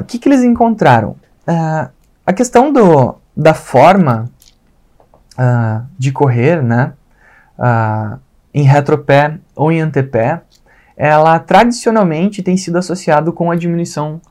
O 0.02 0.04
que, 0.06 0.18
que 0.18 0.28
eles 0.28 0.42
encontraram? 0.42 1.16
A 2.26 2.34
questão 2.34 2.74
do, 2.74 3.16
da 3.38 3.54
forma 3.54 4.28
uh, 5.40 5.86
de 5.98 6.12
correr, 6.12 6.62
né, 6.62 6.94
em 8.54 8.64
retropé 8.64 9.38
ou 9.56 9.72
em 9.72 9.82
antepé, 9.82 10.42
ela 10.96 11.38
tradicionalmente 11.40 12.42
tem 12.42 12.56
sido 12.56 12.78
associado 12.78 13.34
com 13.34 13.52
a 13.52 13.56
diminuição 13.56 14.22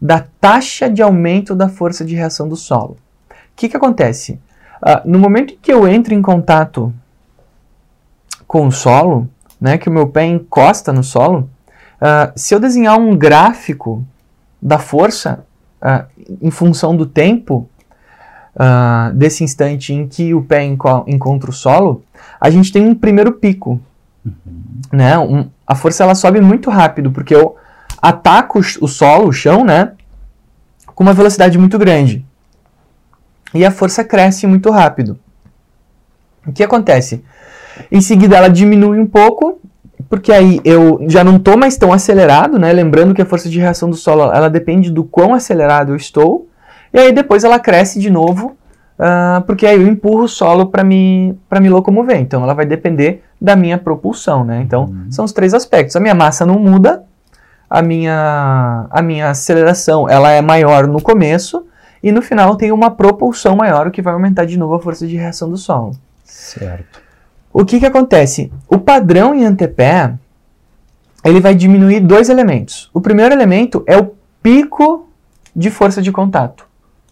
da 0.00 0.24
taxa 0.40 0.88
de 0.88 1.02
aumento 1.02 1.54
da 1.54 1.68
força 1.68 2.04
de 2.04 2.14
reação 2.14 2.48
do 2.48 2.56
solo. 2.56 2.96
O 3.30 3.34
que, 3.56 3.68
que 3.68 3.76
acontece? 3.76 4.40
no 5.04 5.18
momento 5.18 5.54
em 5.54 5.58
que 5.60 5.72
eu 5.72 5.88
entro 5.88 6.14
em 6.14 6.22
contato 6.22 6.94
com 8.46 8.66
o 8.66 8.72
solo, 8.72 9.28
né, 9.60 9.76
que 9.76 9.88
o 9.88 9.92
meu 9.92 10.08
pé 10.08 10.24
encosta 10.24 10.92
no 10.92 11.04
solo, 11.04 11.50
uh, 12.00 12.32
se 12.34 12.54
eu 12.54 12.58
desenhar 12.58 12.98
um 12.98 13.16
gráfico 13.16 14.04
da 14.60 14.78
força 14.78 15.44
uh, 15.82 16.06
em 16.40 16.50
função 16.50 16.96
do 16.96 17.04
tempo 17.04 17.68
uh, 18.58 19.14
desse 19.14 19.44
instante 19.44 19.92
em 19.92 20.06
que 20.06 20.34
o 20.34 20.42
pé 20.42 20.64
enco 20.64 21.04
encontra 21.06 21.50
o 21.50 21.52
solo, 21.52 22.02
a 22.40 22.50
gente 22.50 22.72
tem 22.72 22.86
um 22.86 22.94
primeiro 22.94 23.32
pico. 23.32 23.80
Uhum. 24.24 24.32
Né? 24.92 25.18
Um, 25.18 25.48
a 25.66 25.74
força 25.74 26.02
ela 26.02 26.14
sobe 26.14 26.40
muito 26.40 26.70
rápido, 26.70 27.10
porque 27.10 27.34
eu 27.34 27.56
ataco 28.00 28.58
o 28.58 28.88
solo, 28.88 29.28
o 29.28 29.32
chão, 29.32 29.64
né, 29.64 29.92
com 30.94 31.02
uma 31.02 31.12
velocidade 31.12 31.58
muito 31.58 31.78
grande. 31.78 32.24
E 33.54 33.64
a 33.64 33.70
força 33.70 34.04
cresce 34.04 34.46
muito 34.46 34.70
rápido. 34.70 35.18
O 36.46 36.52
que 36.52 36.62
acontece? 36.62 37.24
Em 37.90 38.00
seguida, 38.00 38.36
ela 38.36 38.48
diminui 38.48 38.98
um 38.98 39.06
pouco, 39.06 39.60
porque 40.08 40.32
aí 40.32 40.60
eu 40.64 41.00
já 41.08 41.22
não 41.22 41.36
estou 41.36 41.56
mais 41.56 41.76
tão 41.76 41.92
acelerado, 41.92 42.58
né? 42.58 42.72
Lembrando 42.72 43.14
que 43.14 43.22
a 43.22 43.26
força 43.26 43.48
de 43.48 43.58
reação 43.58 43.90
do 43.90 43.96
solo 43.96 44.32
ela 44.32 44.48
depende 44.48 44.90
do 44.90 45.04
quão 45.04 45.34
acelerado 45.34 45.92
eu 45.92 45.96
estou. 45.96 46.48
E 46.92 46.98
aí 46.98 47.12
depois 47.12 47.44
ela 47.44 47.58
cresce 47.58 47.98
de 47.98 48.10
novo, 48.10 48.56
uh, 48.98 49.42
porque 49.42 49.66
aí 49.66 49.80
eu 49.80 49.86
empurro 49.86 50.24
o 50.24 50.28
solo 50.28 50.66
para 50.66 50.82
me, 50.82 51.36
me 51.60 51.68
locomover. 51.68 52.18
Então 52.18 52.42
ela 52.42 52.54
vai 52.54 52.66
depender 52.66 53.22
da 53.40 53.54
minha 53.54 53.78
propulsão, 53.78 54.44
né? 54.44 54.62
Então 54.62 54.84
uhum. 54.84 55.06
são 55.10 55.24
os 55.24 55.32
três 55.32 55.54
aspectos. 55.54 55.96
A 55.96 56.00
minha 56.00 56.14
massa 56.14 56.44
não 56.44 56.58
muda, 56.58 57.04
a 57.68 57.82
minha, 57.82 58.86
a 58.90 59.02
minha 59.02 59.30
aceleração 59.30 60.08
ela 60.08 60.30
é 60.30 60.40
maior 60.40 60.86
no 60.86 61.02
começo 61.02 61.66
e 62.02 62.12
no 62.12 62.22
final 62.22 62.56
tem 62.56 62.72
uma 62.72 62.90
propulsão 62.90 63.56
maior, 63.56 63.86
o 63.86 63.90
que 63.90 64.02
vai 64.02 64.14
aumentar 64.14 64.44
de 64.44 64.58
novo 64.58 64.74
a 64.74 64.80
força 64.80 65.06
de 65.06 65.16
reação 65.16 65.50
do 65.50 65.56
solo. 65.56 65.92
Certo. 66.24 67.00
O 67.52 67.64
que, 67.64 67.80
que 67.80 67.86
acontece? 67.86 68.52
O 68.68 68.78
padrão 68.78 69.34
em 69.34 69.44
antepé, 69.44 70.14
ele 71.24 71.40
vai 71.40 71.54
diminuir 71.54 72.00
dois 72.00 72.28
elementos. 72.28 72.90
O 72.94 73.00
primeiro 73.00 73.34
elemento 73.34 73.82
é 73.86 73.96
o 73.96 74.14
pico 74.42 75.08
de 75.54 75.70
força 75.70 76.00
de 76.00 76.12
contato. 76.12 76.67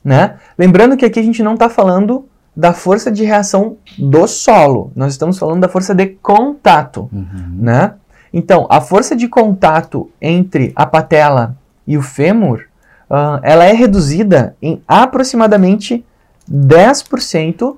Né? 0.06 0.36
Lembrando 0.56 0.96
que 0.96 1.04
aqui 1.04 1.18
a 1.18 1.22
gente 1.22 1.42
não 1.42 1.54
está 1.54 1.68
falando 1.68 2.28
da 2.56 2.72
força 2.72 3.10
de 3.10 3.24
reação 3.24 3.76
do 3.98 4.28
solo, 4.28 4.92
nós 4.94 5.12
estamos 5.12 5.36
falando 5.36 5.62
da 5.62 5.68
força 5.68 5.92
de 5.92 6.06
contato. 6.06 7.10
Uhum. 7.12 7.58
Né? 7.58 7.94
Então, 8.32 8.68
a 8.70 8.80
força 8.80 9.16
de 9.16 9.26
contato 9.26 10.08
entre 10.22 10.72
a 10.76 10.86
patela 10.86 11.56
e 11.84 11.98
o 11.98 12.02
fêmur, 12.02 12.66
uh, 13.10 13.40
ela 13.42 13.64
é 13.64 13.72
reduzida 13.72 14.54
em 14.62 14.80
aproximadamente 14.86 16.04
10% 16.48 17.74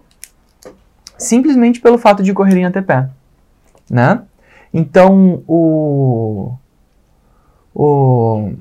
simplesmente 1.17 1.81
pelo 1.81 1.97
fato 1.97 2.23
de 2.23 2.35
correr 2.35 2.59
em 2.59 2.67
ATP, 2.67 3.09
né? 3.91 4.21
Então, 4.73 5.43
o, 5.49 6.53
o, 7.75 8.53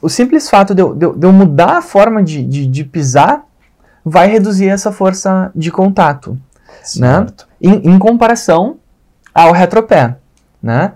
o 0.00 0.08
simples 0.08 0.48
fato 0.48 0.74
de 0.74 0.82
eu, 0.82 0.94
de, 0.94 1.10
de 1.12 1.26
eu 1.26 1.32
mudar 1.32 1.78
a 1.78 1.82
forma 1.82 2.22
de, 2.22 2.44
de, 2.44 2.66
de, 2.66 2.84
pisar 2.84 3.44
vai 4.04 4.28
reduzir 4.28 4.68
essa 4.68 4.92
força 4.92 5.50
de 5.54 5.70
contato, 5.70 6.38
né? 6.96 7.16
certo. 7.16 7.48
né? 7.60 7.72
Em, 7.72 7.94
em, 7.94 7.98
comparação 7.98 8.76
ao 9.34 9.52
retropé, 9.52 10.16
né? 10.62 10.92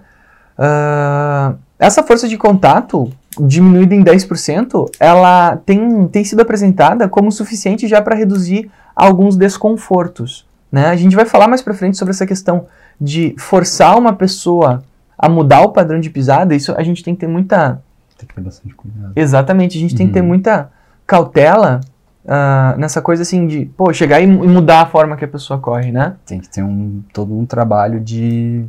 Uh, 0.59 1.59
essa 1.79 2.03
força 2.03 2.29
de 2.29 2.39
contato 2.39 3.11
diminuída 3.41 3.95
em 3.95 4.05
10%, 4.05 4.91
ela 5.01 5.57
tem, 5.57 6.07
tem 6.09 6.25
sido 6.25 6.41
apresentada 6.41 7.09
como 7.09 7.33
suficiente 7.33 7.89
já 7.89 8.01
para 8.01 8.15
reduzir 8.15 8.71
alguns 8.95 9.37
desconfortos, 9.37 10.47
né? 10.71 10.87
A 10.87 10.97
gente 10.97 11.17
vai 11.17 11.25
falar 11.25 11.49
mais 11.49 11.63
para 11.63 11.75
frente 11.75 11.97
sobre 11.97 12.13
essa 12.13 12.27
questão 12.27 12.67
de 13.01 13.35
forçar 13.39 13.99
uma 13.99 14.13
pessoa 14.13 14.83
a 15.19 15.29
mudar 15.29 15.63
o 15.63 15.71
padrão 15.71 16.01
de 16.01 16.11
pisada. 16.11 16.55
Isso 16.55 16.73
a 16.77 16.83
gente 16.83 17.03
tem 17.03 17.15
que 17.15 17.21
ter 17.21 17.27
muita. 17.27 17.83
Tem 18.23 18.29
que 18.29 18.35
ter 18.35 18.41
bastante 18.41 18.75
cuidado. 18.75 19.13
Exatamente, 19.17 19.77
a 19.77 19.81
gente 19.81 19.93
uhum. 19.93 19.99
tem 19.99 20.07
que 20.07 20.13
ter 20.13 20.23
muita 20.23 20.71
cautela 21.07 21.81
uh, 22.25 22.79
nessa 22.79 23.03
coisa 23.03 23.23
assim 23.23 23.47
de, 23.47 23.67
pô, 23.67 23.93
chegar 23.93 24.21
e, 24.21 24.25
e, 24.25 24.27
mudar 24.27 24.83
a 24.83 24.87
forma 24.87 25.17
que 25.17 25.25
a 25.25 25.29
pessoa 25.29 25.59
corre, 25.59 25.91
né? 25.91 26.15
Tem 26.25 26.41
que 26.41 26.49
ter 26.49 26.63
um, 26.63 27.03
todo 27.13 27.37
um 27.37 27.45
trabalho 27.45 28.01
de. 28.01 28.65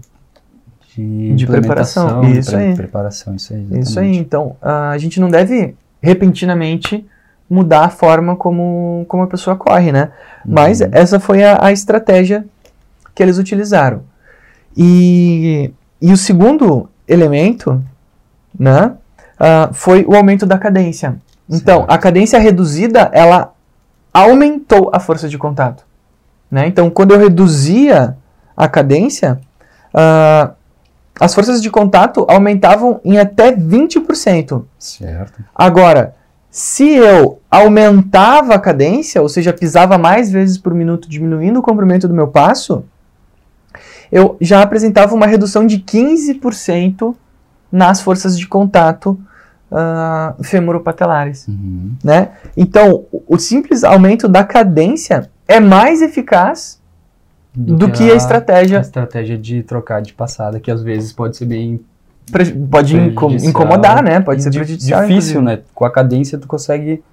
De, 0.96 1.34
de 1.34 1.48
preparação. 1.48 2.24
Isso 2.24 2.52
de 2.52 2.56
aí. 2.56 2.76
Preparação, 2.76 3.36
isso 3.36 3.54
aí. 3.54 3.62
Exatamente. 3.62 3.88
Isso 3.88 4.00
aí. 4.00 4.18
Então, 4.18 4.56
uh, 4.62 4.92
a 4.92 4.98
gente 4.98 5.20
não 5.20 5.30
deve 5.30 5.76
repentinamente 6.02 7.06
mudar 7.50 7.86
a 7.86 7.90
forma 7.90 8.36
como, 8.36 9.06
como 9.08 9.24
a 9.24 9.28
pessoa 9.28 9.56
corre, 9.56 9.92
né? 9.92 10.12
Uhum. 10.46 10.54
Mas 10.54 10.82
essa 10.82 11.20
foi 11.20 11.44
a, 11.44 11.66
a, 11.66 11.72
estratégia 11.72 12.46
que 13.14 13.22
eles 13.22 13.38
utilizaram. 13.38 14.04
E, 14.76 15.72
e 16.02 16.12
o 16.12 16.18
segundo 16.18 16.90
elemento, 17.08 17.84
né, 18.58 18.94
uh, 19.44 19.74
foi 19.74 20.06
o 20.08 20.16
aumento 20.16 20.46
da 20.46 20.58
cadência. 20.58 21.18
Então, 21.50 21.80
certo. 21.80 21.92
a 21.92 21.98
cadência 21.98 22.40
reduzida, 22.40 23.10
ela 23.12 23.54
aumentou 24.14 24.90
a 24.94 25.00
força 25.00 25.28
de 25.28 25.38
contato. 25.38 25.84
Né? 26.50 26.68
Então, 26.68 26.90
quando 26.90 27.12
eu 27.12 27.20
reduzia 27.20 28.16
a 28.56 28.68
cadência, 28.68 29.42
uh, 29.94 30.54
as 31.20 31.34
forças 31.34 31.62
de 31.62 31.70
contato 31.70 32.26
aumentavam 32.30 33.02
em 33.04 33.18
até 33.18 33.52
20%. 33.52 34.64
Certo. 34.80 35.44
Agora, 35.54 36.16
se 36.50 36.88
eu 36.90 37.40
aumentava 37.50 38.54
a 38.54 38.60
cadência, 38.60 39.22
ou 39.22 39.28
seja, 39.28 39.52
pisava 39.52 39.98
mais 39.98 40.32
vezes 40.32 40.58
por 40.58 40.74
minuto, 40.74 41.10
diminuindo 41.10 41.60
o 41.60 41.64
comprimento 41.64 42.08
do 42.08 42.14
meu 42.14 42.28
passo, 42.28 42.86
eu 44.12 44.38
já 44.40 44.62
apresentava 44.62 45.16
uma 45.16 45.26
redução 45.26 45.66
de 45.66 45.80
15% 45.80 47.16
nas 47.72 48.02
forças 48.02 48.38
de 48.38 48.48
contato 48.48 49.20
uh, 49.74 50.44
femoropatelares. 50.44 51.48
Uhum. 51.48 51.94
Né? 52.04 52.30
Então, 52.56 53.06
o 53.28 53.38
simples 53.38 53.84
aumento 53.84 54.28
da 54.28 54.44
cadência 54.44 55.30
é 55.48 55.60
mais 55.60 56.02
eficaz 56.02 56.80
do, 57.54 57.76
do 57.76 57.92
que, 57.92 58.10
a, 58.10 58.14
a, 58.14 58.16
estratégia. 58.16 58.78
A 58.78 58.82
estratégia 58.82 59.38
de 59.38 59.64
trocar 59.64 60.02
de 60.02 60.14
passada, 60.14 60.60
que 60.60 60.70
às 60.72 60.82
vezes 60.82 61.12
pode 61.12 61.36
ser 61.38 61.46
bem 61.46 61.82
pode 62.70 62.96
incomodar, 63.46 64.02
né? 64.02 64.22
Pode 64.22 64.42
ser 64.42 64.52
prejudicial. 64.52 65.02
Difícil, 65.02 65.42
inclusive. 65.42 65.62
né? 65.62 65.64
Com 65.74 65.84
a 65.84 65.92
cadência 65.92 66.38
tu 66.38 66.48
consegue, 66.48 67.04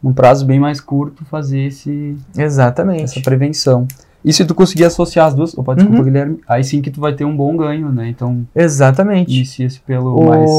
num 0.00 0.12
prazo 0.12 0.46
bem 0.46 0.60
mais 0.60 0.80
curto, 0.80 1.24
fazer 1.24 1.62
esse, 1.62 2.16
Exatamente. 2.36 3.02
essa 3.02 3.20
prevenção. 3.20 3.88
E 4.24 4.32
se 4.32 4.44
tu 4.44 4.54
conseguir 4.54 4.84
associar 4.84 5.26
as 5.26 5.34
duas, 5.34 5.56
opa, 5.56 5.74
desculpa, 5.74 5.98
uhum. 5.98 6.04
Guilherme, 6.04 6.40
aí 6.46 6.62
sim 6.62 6.80
que 6.80 6.90
tu 6.90 7.00
vai 7.00 7.14
ter 7.14 7.24
um 7.24 7.34
bom 7.34 7.56
ganho, 7.56 7.90
né? 7.90 8.08
Então, 8.08 8.46
Exatamente. 8.54 9.34
inicia-se 9.34 9.80
pelo 9.80 10.14
o... 10.14 10.28
mais... 10.28 10.50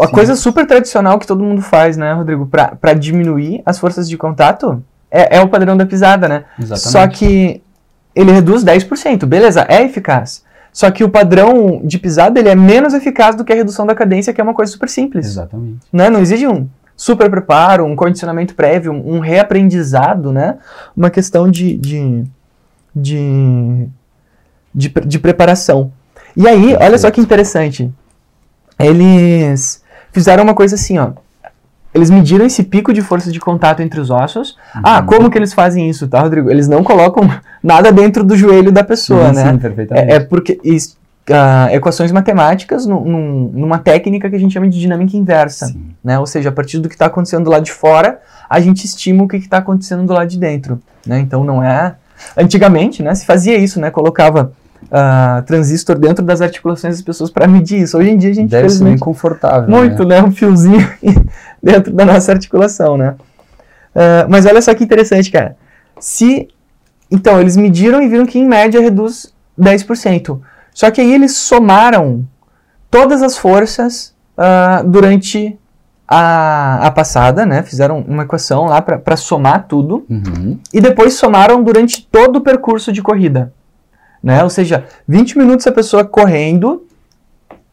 A 0.00 0.08
coisa 0.08 0.36
super 0.36 0.66
tradicional 0.66 1.18
que 1.18 1.26
todo 1.26 1.42
mundo 1.42 1.60
faz, 1.60 1.96
né, 1.96 2.12
Rodrigo, 2.12 2.46
para 2.46 2.92
diminuir 2.94 3.62
as 3.64 3.78
forças 3.78 4.08
de 4.08 4.16
contato 4.16 4.82
é, 5.10 5.38
é 5.38 5.40
o 5.40 5.48
padrão 5.48 5.76
da 5.76 5.86
pisada, 5.86 6.28
né? 6.28 6.44
Exatamente. 6.58 6.90
Só 6.90 7.06
que 7.08 7.62
ele 8.14 8.32
reduz 8.32 8.64
10%, 8.64 9.26
beleza, 9.26 9.64
é 9.68 9.82
eficaz. 9.82 10.44
Só 10.72 10.90
que 10.90 11.02
o 11.02 11.08
padrão 11.08 11.80
de 11.84 11.98
pisada 11.98 12.38
ele 12.38 12.48
é 12.48 12.54
menos 12.54 12.94
eficaz 12.94 13.34
do 13.34 13.44
que 13.44 13.52
a 13.52 13.56
redução 13.56 13.86
da 13.86 13.94
cadência, 13.94 14.32
que 14.32 14.40
é 14.40 14.44
uma 14.44 14.54
coisa 14.54 14.70
super 14.70 14.88
simples. 14.88 15.26
Exatamente. 15.26 15.80
Né? 15.92 16.10
Não 16.10 16.20
exige 16.20 16.46
um 16.46 16.68
super 16.96 17.30
preparo, 17.30 17.84
um 17.84 17.96
condicionamento 17.96 18.54
prévio, 18.54 18.92
um 18.92 19.18
reaprendizado, 19.20 20.32
né? 20.32 20.58
Uma 20.96 21.10
questão 21.10 21.50
de, 21.50 21.76
de, 21.76 22.24
de, 22.94 23.88
de, 24.74 24.88
de 24.88 25.18
preparação. 25.18 25.92
E 26.36 26.46
aí, 26.46 26.76
olha 26.80 26.98
só 26.98 27.10
que 27.10 27.20
interessante. 27.20 27.90
Eles 28.78 29.82
fizeram 30.18 30.42
uma 30.42 30.54
coisa 30.54 30.74
assim, 30.74 30.98
ó. 30.98 31.10
Eles 31.94 32.10
mediram 32.10 32.44
esse 32.44 32.64
pico 32.64 32.92
de 32.92 33.00
força 33.00 33.32
de 33.32 33.40
contato 33.40 33.80
entre 33.80 33.98
os 33.98 34.10
ossos. 34.10 34.56
Uhum. 34.74 34.82
Ah, 34.84 35.02
como 35.02 35.30
que 35.30 35.38
eles 35.38 35.54
fazem 35.54 35.88
isso, 35.88 36.06
tá, 36.06 36.20
Rodrigo? 36.20 36.50
Eles 36.50 36.68
não 36.68 36.84
colocam 36.84 37.22
nada 37.62 37.90
dentro 37.90 38.22
do 38.24 38.36
joelho 38.36 38.70
da 38.70 38.84
pessoa, 38.84 39.28
sim, 39.28 39.36
né? 39.36 39.52
Sim, 39.52 39.58
perfeitamente. 39.58 40.10
É, 40.10 40.16
é 40.16 40.20
porque 40.20 40.60
isso, 40.62 40.96
uh, 41.30 41.72
equações 41.72 42.12
matemáticas 42.12 42.84
num, 42.84 43.50
numa 43.54 43.78
técnica 43.78 44.28
que 44.28 44.36
a 44.36 44.38
gente 44.38 44.52
chama 44.52 44.68
de 44.68 44.78
dinâmica 44.78 45.16
inversa, 45.16 45.66
sim. 45.66 45.94
né? 46.04 46.18
Ou 46.18 46.26
seja, 46.26 46.50
a 46.50 46.52
partir 46.52 46.78
do 46.78 46.88
que 46.88 46.94
está 46.94 47.06
acontecendo 47.06 47.44
do 47.44 47.50
lado 47.50 47.64
de 47.64 47.72
fora, 47.72 48.20
a 48.50 48.60
gente 48.60 48.84
estima 48.84 49.24
o 49.24 49.28
que 49.28 49.36
está 49.36 49.58
acontecendo 49.58 50.04
do 50.04 50.12
lado 50.12 50.28
de 50.28 50.38
dentro, 50.38 50.80
né? 51.06 51.20
Então 51.20 51.42
não 51.44 51.62
é... 51.62 51.94
Antigamente, 52.36 53.00
né, 53.00 53.14
se 53.14 53.24
fazia 53.24 53.56
isso, 53.56 53.80
né? 53.80 53.90
Colocava 53.92 54.52
uh, 54.84 55.42
transistor 55.42 55.98
dentro 55.98 56.24
das 56.24 56.40
articulações 56.40 56.96
das 56.96 57.02
pessoas 57.02 57.30
para 57.30 57.46
medir 57.46 57.80
isso. 57.82 57.98
Hoje 57.98 58.10
em 58.10 58.16
dia 58.16 58.30
a 58.30 58.34
gente 58.34 58.50
Deve 58.50 58.68
ser 58.68 58.84
bem 58.84 58.98
confortável. 58.98 59.68
Muito, 59.68 60.04
né? 60.04 60.20
né? 60.20 60.26
Um 60.26 60.32
fiozinho 60.32 60.88
dentro 61.62 61.92
da 61.92 62.04
nossa 62.04 62.32
articulação, 62.32 62.96
né? 62.96 63.14
Uh, 63.94 64.28
mas 64.28 64.46
olha 64.46 64.62
só 64.62 64.74
que 64.74 64.84
interessante, 64.84 65.30
cara. 65.30 65.56
Se. 65.98 66.48
Então, 67.10 67.40
eles 67.40 67.56
mediram 67.56 68.02
e 68.02 68.08
viram 68.08 68.26
que 68.26 68.38
em 68.38 68.46
média 68.46 68.80
reduz 68.80 69.32
10%. 69.58 70.38
Só 70.74 70.90
que 70.90 71.00
aí 71.00 71.12
eles 71.12 71.36
somaram 71.36 72.26
todas 72.90 73.22
as 73.22 73.38
forças 73.38 74.14
uh, 74.36 74.86
durante 74.86 75.58
a, 76.06 76.86
a 76.86 76.90
passada, 76.90 77.44
né? 77.44 77.62
Fizeram 77.62 78.04
uma 78.06 78.22
equação 78.22 78.66
lá 78.66 78.80
para 78.80 79.16
somar 79.16 79.66
tudo. 79.66 80.06
Uhum. 80.08 80.58
E 80.72 80.80
depois 80.80 81.14
somaram 81.14 81.62
durante 81.62 82.06
todo 82.06 82.36
o 82.36 82.40
percurso 82.40 82.92
de 82.92 83.02
corrida. 83.02 83.52
Né? 84.22 84.42
Ou 84.42 84.50
seja, 84.50 84.84
20 85.06 85.38
minutos 85.38 85.66
a 85.66 85.72
pessoa 85.72 86.04
correndo. 86.04 86.86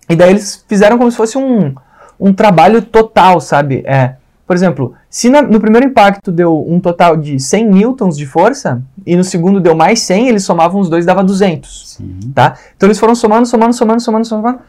E 0.09 0.15
daí 0.15 0.31
eles 0.31 0.63
fizeram 0.67 0.97
como 0.97 1.09
se 1.09 1.17
fosse 1.17 1.37
um, 1.37 1.73
um 2.19 2.33
trabalho 2.33 2.81
total, 2.81 3.41
sabe? 3.41 3.83
É, 3.85 4.15
por 4.45 4.55
exemplo, 4.55 4.93
se 5.09 5.29
na, 5.29 5.41
no 5.41 5.59
primeiro 5.59 5.87
impacto 5.87 6.31
deu 6.31 6.63
um 6.67 6.79
total 6.79 7.17
de 7.17 7.39
100 7.39 7.65
newtons 7.65 8.15
de 8.15 8.25
força, 8.25 8.81
e 9.05 9.15
no 9.15 9.23
segundo 9.23 9.59
deu 9.59 9.75
mais 9.75 10.01
100, 10.01 10.29
eles 10.29 10.43
somavam 10.43 10.79
os 10.79 10.89
dois, 10.89 11.05
dava 11.05 11.23
200. 11.23 11.95
Sim. 11.97 12.19
Tá? 12.33 12.55
Então 12.77 12.87
eles 12.87 12.99
foram 12.99 13.15
somando, 13.15 13.47
somando, 13.47 13.73
somando, 13.73 14.01
somando, 14.01 14.25
somando. 14.25 14.59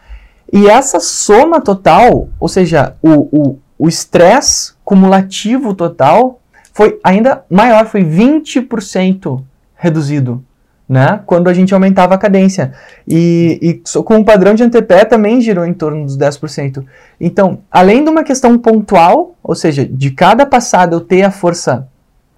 E 0.50 0.66
essa 0.68 1.00
soma 1.00 1.60
total, 1.60 2.28
ou 2.40 2.48
seja, 2.48 2.94
o 3.02 3.88
estresse 3.88 4.72
cumulativo 4.84 5.74
total, 5.74 6.40
foi 6.72 6.98
ainda 7.02 7.44
maior, 7.50 7.86
foi 7.86 8.02
20% 8.04 9.42
reduzido 9.74 10.42
né? 10.88 11.20
Quando 11.26 11.48
a 11.48 11.54
gente 11.54 11.74
aumentava 11.74 12.14
a 12.14 12.18
cadência. 12.18 12.72
E, 13.06 13.58
e 13.60 14.02
com 14.02 14.18
o 14.18 14.24
padrão 14.24 14.54
de 14.54 14.62
antepé 14.62 15.04
também 15.04 15.40
girou 15.40 15.66
em 15.66 15.74
torno 15.74 16.04
dos 16.04 16.16
10%. 16.16 16.84
Então, 17.20 17.58
além 17.70 18.04
de 18.04 18.10
uma 18.10 18.22
questão 18.22 18.56
pontual, 18.56 19.34
ou 19.42 19.54
seja, 19.54 19.84
de 19.84 20.10
cada 20.10 20.46
passada 20.46 20.94
eu 20.94 21.00
ter 21.00 21.22
a 21.22 21.30
força 21.30 21.88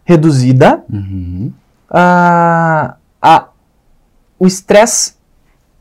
reduzida, 0.04 0.82
uhum. 0.90 1.52
a, 1.90 2.96
a, 3.20 3.48
o 4.38 4.46
estresse 4.46 5.14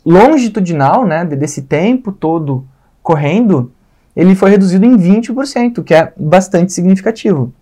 longitudinal, 0.06 1.06
né, 1.06 1.24
desse 1.24 1.62
tempo 1.62 2.12
todo 2.12 2.66
correndo, 3.02 3.72
ele 4.16 4.36
foi 4.36 4.50
reduzido 4.50 4.86
em 4.86 4.98
20%, 4.98 5.84
que 5.84 5.94
é 5.94 6.12
bastante 6.18 6.74
significativo. 6.74 7.54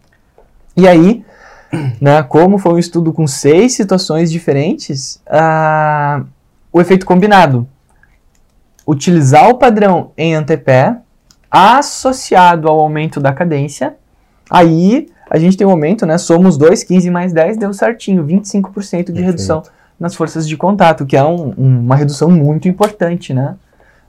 E 0.75 0.87
aí, 0.87 1.23
né, 2.01 2.23
como 2.23 2.57
foi 2.57 2.73
um 2.73 2.79
estudo 2.79 3.13
com 3.13 3.27
seis 3.27 3.73
situações 3.73 4.31
diferentes, 4.31 5.21
uh, 5.27 6.25
o 6.71 6.81
efeito 6.81 7.05
combinado. 7.05 7.67
Utilizar 8.87 9.49
o 9.49 9.55
padrão 9.55 10.11
em 10.17 10.35
antepé 10.35 10.97
associado 11.49 12.67
ao 12.67 12.79
aumento 12.79 13.19
da 13.19 13.33
cadência, 13.33 13.95
aí 14.49 15.07
a 15.29 15.39
gente 15.39 15.57
tem 15.57 15.65
um 15.65 15.71
aumento, 15.71 16.05
né? 16.05 16.17
Somos 16.17 16.57
2, 16.57 16.83
15 16.83 17.09
mais 17.09 17.33
10, 17.33 17.57
deu 17.57 17.73
certinho, 17.73 18.23
25% 18.25 18.31
de 18.31 19.05
Perfeito. 19.05 19.21
redução 19.21 19.63
nas 19.99 20.13
forças 20.13 20.47
de 20.47 20.55
contato, 20.57 21.05
que 21.05 21.15
é 21.15 21.23
um, 21.23 21.53
um, 21.57 21.79
uma 21.79 21.95
redução 21.95 22.29
muito 22.29 22.67
importante, 22.67 23.33
né? 23.33 23.55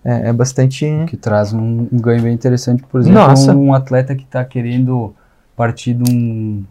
É, 0.04 0.28
é 0.28 0.32
bastante. 0.32 0.86
Que 1.06 1.16
traz 1.16 1.52
um, 1.52 1.88
um, 1.92 2.00
ganho 2.00 2.22
bem 2.22 2.34
interessante, 2.34 2.82
por 2.82 3.00
exemplo, 3.00 3.20
Nossa. 3.20 3.54
um 3.54 3.72
atleta 3.72 4.14
que 4.14 4.24
está 4.24 4.44
querendo 4.44 5.14
partir 5.56 5.94
de 5.94 6.12
um 6.12 6.64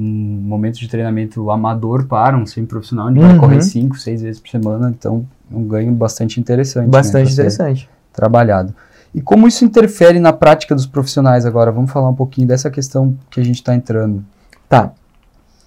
um 0.00 0.40
momento 0.42 0.78
de 0.78 0.88
treinamento 0.88 1.50
amador 1.50 2.06
para 2.06 2.36
um 2.36 2.46
semi-profissional, 2.46 3.08
onde 3.08 3.20
uhum. 3.20 3.28
vai 3.28 3.38
correr 3.38 3.62
5, 3.62 3.98
6 3.98 4.22
vezes 4.22 4.40
por 4.40 4.48
semana, 4.48 4.94
então 4.96 5.26
é 5.52 5.56
um 5.56 5.64
ganho 5.64 5.92
bastante 5.92 6.40
interessante. 6.40 6.86
Né, 6.86 6.90
bastante 6.90 7.26
né, 7.26 7.32
interessante. 7.32 7.88
Trabalhado. 8.12 8.74
E 9.14 9.20
como 9.20 9.46
isso 9.46 9.64
interfere 9.64 10.18
na 10.20 10.32
prática 10.32 10.74
dos 10.74 10.86
profissionais 10.86 11.44
agora? 11.44 11.70
Vamos 11.72 11.90
falar 11.90 12.08
um 12.08 12.14
pouquinho 12.14 12.46
dessa 12.46 12.70
questão 12.70 13.16
que 13.28 13.40
a 13.40 13.44
gente 13.44 13.56
está 13.56 13.74
entrando. 13.74 14.24
Tá. 14.68 14.92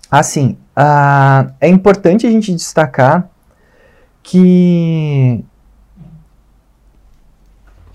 Assim, 0.10 0.58
uh, 0.78 1.52
é 1.60 1.67
importante 1.67 2.26
a 2.26 2.32
gente 2.32 2.54
destacar 2.54 3.30
que 4.22 5.43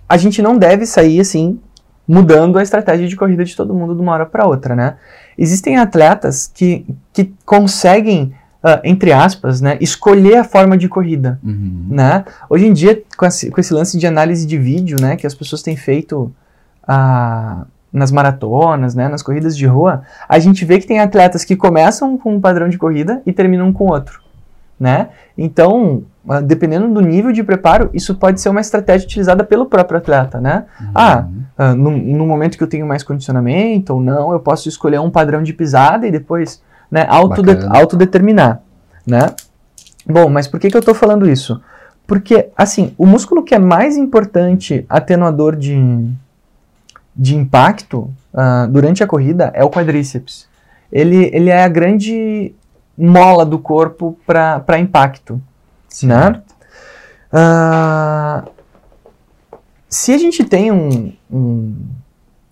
a 0.08 0.16
gente 0.16 0.42
não 0.42 0.58
deve 0.58 0.84
sair 0.84 1.20
assim 1.20 1.58
mudando 2.06 2.58
a 2.58 2.62
estratégia 2.62 3.06
de 3.06 3.14
corrida 3.16 3.44
de 3.44 3.54
todo 3.54 3.74
mundo 3.74 3.94
de 3.94 4.00
uma 4.00 4.12
hora 4.12 4.26
para 4.26 4.46
outra, 4.46 4.74
né? 4.74 4.96
Existem 5.38 5.76
atletas 5.76 6.50
que, 6.52 6.84
que 7.12 7.32
conseguem, 7.46 8.34
uh, 8.64 8.80
entre 8.82 9.12
aspas, 9.12 9.60
né, 9.60 9.78
escolher 9.80 10.38
a 10.38 10.44
forma 10.44 10.76
de 10.76 10.88
corrida, 10.88 11.38
uhum. 11.44 11.86
né? 11.88 12.24
Hoje 12.50 12.66
em 12.66 12.72
dia, 12.72 13.00
com 13.16 13.24
esse, 13.24 13.48
com 13.48 13.60
esse, 13.60 13.72
lance 13.72 13.96
de 13.96 14.06
análise 14.06 14.44
de 14.44 14.58
vídeo, 14.58 15.00
né, 15.00 15.14
que 15.14 15.26
as 15.26 15.34
pessoas 15.34 15.62
têm 15.62 15.76
feito 15.76 16.32
uh, 16.82 17.66
nas 17.92 18.10
maratonas, 18.10 18.96
né, 18.96 19.08
nas 19.08 19.22
corridas 19.22 19.56
de 19.56 19.64
rua, 19.64 20.02
a 20.28 20.40
gente 20.40 20.64
vê 20.64 20.80
que 20.80 20.86
tem 20.88 20.98
atletas 20.98 21.44
que 21.44 21.54
começam 21.54 22.18
com 22.18 22.34
um 22.34 22.40
padrão 22.40 22.68
de 22.68 22.76
corrida 22.76 23.22
e 23.24 23.32
terminam 23.32 23.72
com 23.72 23.86
outro, 23.86 24.20
né? 24.78 25.08
Então, 25.36 26.02
ah, 26.28 26.40
dependendo 26.40 26.88
do 26.92 27.00
nível 27.00 27.32
de 27.32 27.42
preparo, 27.42 27.90
isso 27.92 28.14
pode 28.14 28.40
ser 28.40 28.48
uma 28.48 28.60
estratégia 28.60 29.06
utilizada 29.06 29.42
pelo 29.42 29.66
próprio 29.66 29.98
atleta, 29.98 30.40
né? 30.40 30.66
Uhum. 30.80 30.90
Ah, 30.94 31.24
no, 31.74 31.90
no, 31.90 32.26
momento 32.26 32.56
que 32.56 32.62
eu 32.62 32.68
tenho 32.68 32.86
mais 32.86 33.02
condicionamento 33.02 33.94
ou 33.94 34.00
não, 34.00 34.32
eu 34.32 34.38
posso 34.38 34.68
escolher 34.68 35.00
um 35.00 35.10
padrão 35.10 35.42
de 35.42 35.52
pisada 35.52 36.06
e 36.06 36.10
depois 36.10 36.62
né, 36.90 37.04
autode 37.08 37.50
autodeterminar, 37.68 38.62
né? 39.06 39.34
Bom, 40.06 40.28
mas 40.28 40.46
por 40.46 40.58
que, 40.60 40.70
que 40.70 40.76
eu 40.76 40.80
estou 40.80 40.94
falando 40.94 41.28
isso? 41.28 41.60
Porque, 42.06 42.48
assim, 42.56 42.94
o 42.96 43.04
músculo 43.04 43.42
que 43.42 43.54
é 43.54 43.58
mais 43.58 43.96
importante 43.96 44.86
atenuador 44.88 45.54
de, 45.54 45.76
de 47.14 47.36
impacto 47.36 48.10
uh, 48.32 48.66
durante 48.70 49.04
a 49.04 49.06
corrida 49.06 49.50
é 49.54 49.62
o 49.62 49.68
quadríceps. 49.68 50.48
Ele, 50.90 51.28
ele 51.34 51.50
é 51.50 51.62
a 51.62 51.68
grande 51.68 52.54
mola 52.98 53.46
do 53.46 53.58
corpo 53.58 54.18
para 54.26 54.78
impacto. 54.78 55.40
Né? 56.02 56.42
Uh, 57.32 58.50
se 59.88 60.12
a 60.12 60.18
gente 60.18 60.44
tem 60.44 60.72
um, 60.72 61.12
um, 61.30 61.76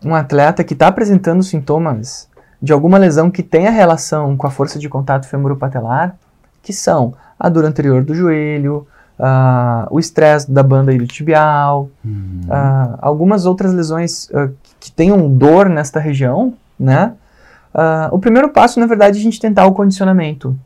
um 0.04 0.14
atleta 0.14 0.62
que 0.62 0.72
está 0.72 0.86
apresentando 0.86 1.42
sintomas 1.42 2.28
de 2.62 2.72
alguma 2.72 2.96
lesão 2.96 3.30
que 3.30 3.42
tenha 3.42 3.70
relação 3.70 4.36
com 4.36 4.46
a 4.46 4.50
força 4.50 4.78
de 4.78 4.88
contato 4.88 5.26
femoropatelar, 5.26 6.16
que 6.62 6.72
são 6.72 7.14
a 7.38 7.48
dor 7.48 7.64
anterior 7.64 8.02
do 8.02 8.14
joelho, 8.14 8.86
uh, 9.18 9.86
o 9.90 9.98
estresse 9.98 10.50
da 10.50 10.62
banda 10.62 10.92
iliotibial, 10.92 11.90
uhum. 12.04 12.40
uh, 12.46 12.98
algumas 13.00 13.44
outras 13.44 13.72
lesões 13.72 14.28
uh, 14.30 14.54
que 14.80 14.90
tenham 14.90 15.28
dor 15.28 15.68
nesta 15.68 16.00
região, 16.00 16.54
né? 16.78 17.12
O 18.12 18.18
primeiro 18.18 18.48
passo, 18.50 18.80
na 18.80 18.86
verdade, 18.86 19.18
é 19.18 19.20
a 19.20 19.22
gente 19.22 19.40
tentar 19.40 19.66
o 19.66 19.72
condicionamento, 19.72 20.56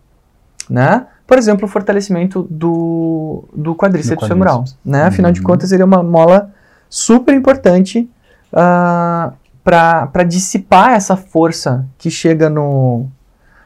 né? 0.69 1.07
Por 1.27 1.39
exemplo, 1.39 1.67
o 1.67 1.69
fortalecimento 1.69 2.45
do, 2.51 3.45
do 3.55 3.73
quadríceps, 3.77 4.27
femoral. 4.27 4.65
Né? 4.85 5.05
Afinal 5.05 5.31
de 5.31 5.39
uhum. 5.39 5.47
contas, 5.47 5.71
ele 5.71 5.81
é 5.81 5.85
uma 5.85 6.03
mola 6.03 6.51
super 6.89 7.33
importante 7.33 8.11
uh, 8.53 9.33
para 9.63 10.25
dissipar 10.27 10.91
essa 10.91 11.17
força 11.17 11.87
que 11.97 12.11
chega 12.11 12.51
no, 12.51 13.07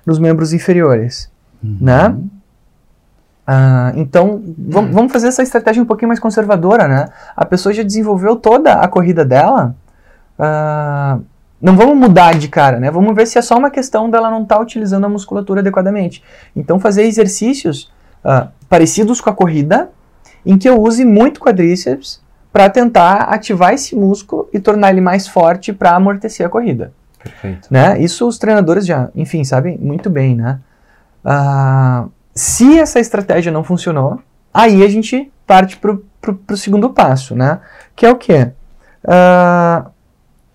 nos 0.04 0.18
membros 0.18 0.52
inferiores. 0.52 1.30
Uhum. 1.62 1.78
Né? 1.80 2.08
Uh, 3.48 3.96
então, 3.96 4.42
vamos, 4.58 4.94
vamos 4.94 5.12
fazer 5.12 5.28
essa 5.28 5.42
estratégia 5.42 5.82
um 5.82 5.86
pouquinho 5.86 6.08
mais 6.08 6.20
conservadora, 6.20 6.86
né? 6.86 7.08
A 7.34 7.46
pessoa 7.46 7.72
já 7.72 7.82
desenvolveu 7.82 8.36
toda 8.36 8.74
a 8.74 8.88
corrida 8.88 9.24
dela, 9.24 9.74
uh, 10.38 11.24
não 11.64 11.78
vamos 11.78 11.96
mudar 11.96 12.38
de 12.38 12.46
cara, 12.46 12.78
né? 12.78 12.90
Vamos 12.90 13.16
ver 13.16 13.26
se 13.26 13.38
é 13.38 13.42
só 13.42 13.56
uma 13.56 13.70
questão 13.70 14.10
dela 14.10 14.30
não 14.30 14.42
estar 14.42 14.56
tá 14.56 14.60
utilizando 14.60 15.06
a 15.06 15.08
musculatura 15.08 15.60
adequadamente. 15.60 16.22
Então, 16.54 16.78
fazer 16.78 17.04
exercícios 17.04 17.90
uh, 18.22 18.48
parecidos 18.68 19.18
com 19.18 19.30
a 19.30 19.32
corrida, 19.32 19.88
em 20.44 20.58
que 20.58 20.68
eu 20.68 20.78
use 20.78 21.06
muito 21.06 21.40
quadríceps 21.40 22.22
para 22.52 22.68
tentar 22.68 23.22
ativar 23.30 23.72
esse 23.72 23.96
músculo 23.96 24.46
e 24.52 24.60
tornar 24.60 24.90
ele 24.90 25.00
mais 25.00 25.26
forte 25.26 25.72
para 25.72 25.92
amortecer 25.92 26.44
a 26.44 26.50
corrida. 26.50 26.92
Perfeito. 27.18 27.66
Né? 27.70 27.98
Isso 27.98 28.28
os 28.28 28.36
treinadores 28.36 28.84
já, 28.84 29.08
enfim, 29.14 29.42
sabem 29.42 29.78
muito 29.78 30.10
bem, 30.10 30.36
né? 30.36 30.60
Uh, 31.24 32.10
se 32.34 32.78
essa 32.78 33.00
estratégia 33.00 33.50
não 33.50 33.64
funcionou, 33.64 34.20
aí 34.52 34.84
a 34.84 34.88
gente 34.88 35.32
parte 35.46 35.78
para 35.78 35.92
o 35.92 36.56
segundo 36.58 36.90
passo, 36.90 37.34
né? 37.34 37.60
Que 37.96 38.04
é 38.04 38.10
o 38.10 38.16
quê? 38.16 38.50
Uh, 39.02 39.93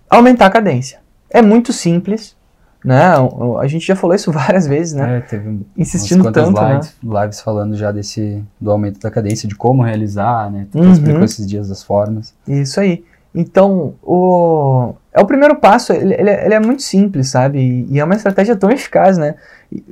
aumentar 0.09 0.47
a 0.47 0.49
cadência. 0.49 0.99
É 1.29 1.41
muito 1.41 1.71
simples, 1.71 2.35
né? 2.83 3.13
A 3.59 3.67
gente 3.67 3.85
já 3.85 3.95
falou 3.95 4.15
isso 4.15 4.31
várias 4.33 4.65
vezes, 4.65 4.93
né? 4.93 5.17
É, 5.17 5.21
teve 5.21 5.59
Insistindo 5.77 6.31
tanto, 6.31 6.59
lives, 6.59 6.95
né? 7.03 7.21
lives 7.21 7.41
falando 7.41 7.75
já 7.75 7.91
desse 7.91 8.43
do 8.59 8.71
aumento 8.71 8.99
da 8.99 9.11
cadência, 9.11 9.47
de 9.47 9.55
como 9.55 9.83
realizar, 9.83 10.49
né? 10.51 10.67
Tu 10.71 10.79
uhum. 10.79 10.91
explicou 10.91 11.23
esses 11.23 11.45
dias 11.45 11.69
as 11.69 11.83
formas. 11.83 12.33
Isso 12.47 12.79
aí. 12.79 13.03
Então, 13.33 13.93
o, 14.01 14.95
é 15.13 15.21
o 15.21 15.25
primeiro 15.25 15.55
passo, 15.57 15.93
ele, 15.93 16.15
ele, 16.15 16.31
ele 16.31 16.53
é 16.53 16.59
muito 16.59 16.81
simples, 16.81 17.29
sabe? 17.29 17.59
E, 17.59 17.87
e, 17.91 17.99
é 17.99 18.03
uma 18.03 18.15
estratégia 18.15 18.55
tão 18.55 18.71
eficaz, 18.71 19.19
né? 19.19 19.35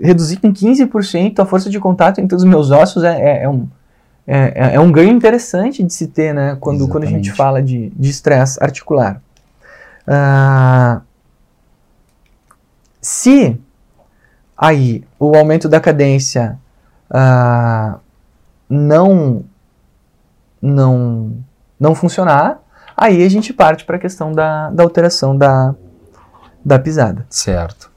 Reduzir 0.02 0.40
em 0.42 0.52
15% 0.52 1.40
a 1.40 1.46
força 1.46 1.70
de 1.70 1.80
contato 1.80 2.20
entre 2.20 2.36
os 2.36 2.44
meus 2.44 2.72
ossos 2.72 3.04
é, 3.04 3.16
é, 3.16 3.44
é 3.44 3.50
um, 3.50 3.68
é, 4.26 4.38
é, 4.56 4.76
é 4.76 4.80
um 4.80 4.92
ganho 4.92 5.12
interessante 5.12 5.84
de 5.84 5.94
se 5.94 6.08
ter, 6.08 6.34
né? 6.34 6.58
Quando, 6.60 6.88
quando 6.88 7.04
a 7.04 7.08
gente 7.08 7.32
fala 7.32 7.62
de 7.62 7.92
estresse 8.00 8.58
articular. 8.60 9.22
Uh, 10.08 11.02
se 13.02 13.60
aí 14.58 15.04
o 15.20 15.36
aumento 15.36 15.68
da 15.68 15.80
cadência 15.80 16.58
uh, 17.12 18.00
não, 18.70 19.44
não, 20.62 21.38
não 21.80 21.94
funcionar, 21.94 22.60
aí 22.96 23.24
a 23.24 23.30
gente 23.30 23.54
parte 23.54 23.86
para 23.86 23.98
a 23.98 24.00
questão 24.00 24.32
da, 24.32 24.70
da 24.70 24.84
alteração 24.84 25.38
da, 25.38 25.76
da 26.64 26.80
pisada. 26.80 27.26
Certo. 27.30 27.92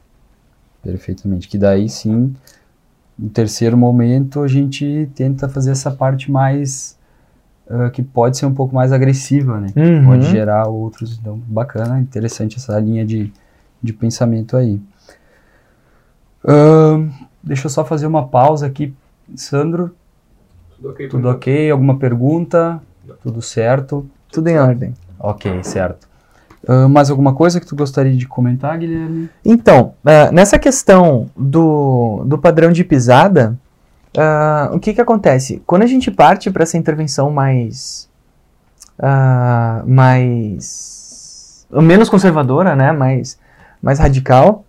Perfeitamente. 0.83 1.49
Que 1.49 1.59
daí 1.59 1.89
sim, 1.89 2.35
no 3.19 3.29
terceiro 3.29 3.77
momento, 3.77 4.43
a 4.43 4.49
gente 4.49 5.11
tenta 5.15 5.49
fazer 5.49 5.73
essa 5.73 5.91
parte 5.91 6.31
mais. 6.31 6.99
Uh, 7.71 7.89
que 7.93 8.03
pode 8.03 8.37
ser 8.37 8.47
um 8.47 8.53
pouco 8.53 8.75
mais 8.75 8.91
agressiva, 8.91 9.61
né? 9.61 9.69
Uhum. 9.77 10.05
Pode 10.05 10.27
gerar 10.27 10.67
outros. 10.67 11.17
Então, 11.21 11.41
bacana, 11.47 12.01
interessante 12.01 12.57
essa 12.57 12.77
linha 12.81 13.07
de, 13.07 13.33
de 13.81 13.93
pensamento 13.93 14.57
aí. 14.57 14.81
Uh, 16.45 17.09
deixa 17.41 17.67
eu 17.67 17.71
só 17.71 17.85
fazer 17.85 18.09
uma 18.09 18.27
pausa 18.27 18.67
aqui. 18.67 18.93
Sandro, 19.37 19.95
tudo 20.75 20.91
ok? 20.91 21.09
Tudo 21.09 21.29
ok? 21.29 21.71
Alguma 21.71 21.97
pergunta? 21.97 22.83
Tudo 23.23 23.41
certo? 23.41 24.05
Tudo 24.33 24.49
em 24.49 24.59
ordem. 24.59 24.95
Ok, 25.19 25.63
certo. 25.63 26.09
Uh, 26.67 26.89
mais 26.89 27.09
alguma 27.09 27.35
coisa 27.35 27.61
que 27.61 27.67
tu 27.67 27.77
gostaria 27.77 28.17
de 28.17 28.27
comentar, 28.27 28.77
Guilherme? 28.79 29.31
Então, 29.45 29.95
uh, 30.05 30.33
nessa 30.33 30.59
questão 30.59 31.31
do, 31.37 32.25
do 32.27 32.37
padrão 32.37 32.73
de 32.73 32.83
pisada, 32.83 33.57
uh, 34.17 34.75
o 34.75 34.81
que, 34.81 34.95
que 34.95 35.01
acontece? 35.01 35.63
Quando 35.67 35.83
a 35.83 35.87
gente 35.87 36.11
parte 36.11 36.51
para 36.51 36.63
essa 36.63 36.77
intervenção 36.77 37.31
mais. 37.31 38.09
mais. 39.87 41.67
menos 41.71 42.09
conservadora, 42.09 42.75
né? 42.77 42.93
mais, 42.93 43.39
mais 43.83 43.99
radical, 43.99 44.65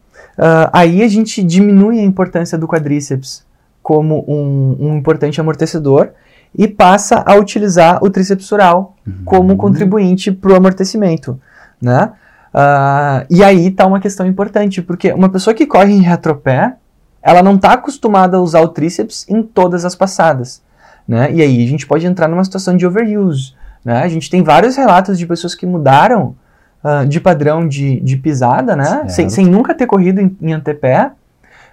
aí 0.72 1.04
a 1.04 1.08
gente 1.08 1.44
diminui 1.44 2.00
a 2.00 2.04
importância 2.04 2.58
do 2.58 2.68
quadríceps 2.68 3.46
como 3.82 4.24
um, 4.28 4.78
um 4.80 4.98
importante 4.98 5.42
amortecedor 5.42 6.12
e 6.58 6.68
passa 6.68 7.24
a 7.26 7.36
utilizar 7.36 8.04
o 8.04 8.10
tríceps 8.10 8.52
oral 8.52 8.96
uhum. 9.06 9.14
como 9.24 9.58
contribuinte 9.58 10.32
para 10.32 10.52
o 10.52 10.56
amortecimento, 10.56 11.40
né? 11.82 12.12
Uh, 12.54 13.26
e 13.30 13.44
aí 13.44 13.68
está 13.68 13.86
uma 13.86 14.02
questão 14.02 14.26
importante, 14.28 14.82
porque 14.82 15.14
uma 15.14 15.30
pessoa 15.30 15.54
que 15.54 15.66
corre 15.66 15.94
em 15.94 16.02
retropé, 16.02 16.76
ela 17.22 17.44
não 17.44 17.56
está 17.56 17.74
acostumada 17.74 18.38
a 18.38 18.42
usar 18.42 18.62
o 18.62 18.68
tríceps 18.68 19.26
em 19.30 19.44
todas 19.44 19.86
as 19.86 19.96
passadas, 19.96 20.62
né? 21.08 21.32
E 21.32 21.42
aí 21.42 21.64
a 21.64 21.68
gente 21.68 21.86
pode 21.86 22.06
entrar 22.06 22.28
numa 22.28 22.44
situação 22.44 22.76
de 22.76 22.86
overuse, 22.86 23.54
né? 23.86 24.02
A 24.02 24.08
gente 24.08 24.30
tem 24.30 24.44
vários 24.44 24.76
relatos 24.76 25.18
de 25.18 25.26
pessoas 25.26 25.54
que 25.54 25.66
mudaram 25.66 26.36
uh, 26.84 27.06
de 27.06 27.20
padrão 27.20 27.68
de, 27.68 28.00
de 28.00 28.18
pisada, 28.18 28.76
né? 28.76 29.08
Sem, 29.08 29.30
sem, 29.30 29.46
nunca 29.46 29.76
ter 29.76 29.86
corrido 29.86 30.20
em, 30.20 30.36
em 30.42 30.54
antepé, 30.54 31.12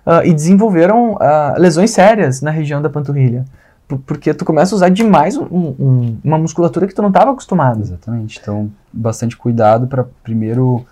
uh, 0.06 0.24
e 0.24 0.32
desenvolveram 0.32 1.14
uh, 1.14 1.58
lesões 1.58 1.90
sérias 1.90 2.40
na 2.40 2.50
região 2.50 2.80
da 2.80 2.90
panturrilha. 2.90 3.44
Porque 4.06 4.34
tu 4.34 4.44
começa 4.44 4.74
a 4.74 4.76
usar 4.76 4.90
demais 4.90 5.34
um, 5.36 5.46
um, 5.50 6.18
uma 6.22 6.36
musculatura 6.36 6.86
que 6.86 6.94
tu 6.94 7.00
não 7.00 7.08
estava 7.08 7.30
acostumado. 7.30 7.80
Exatamente. 7.80 8.38
Então, 8.40 8.70
bastante 8.92 9.34
cuidado 9.34 9.86
para 9.86 10.04
primeiro 10.22 10.84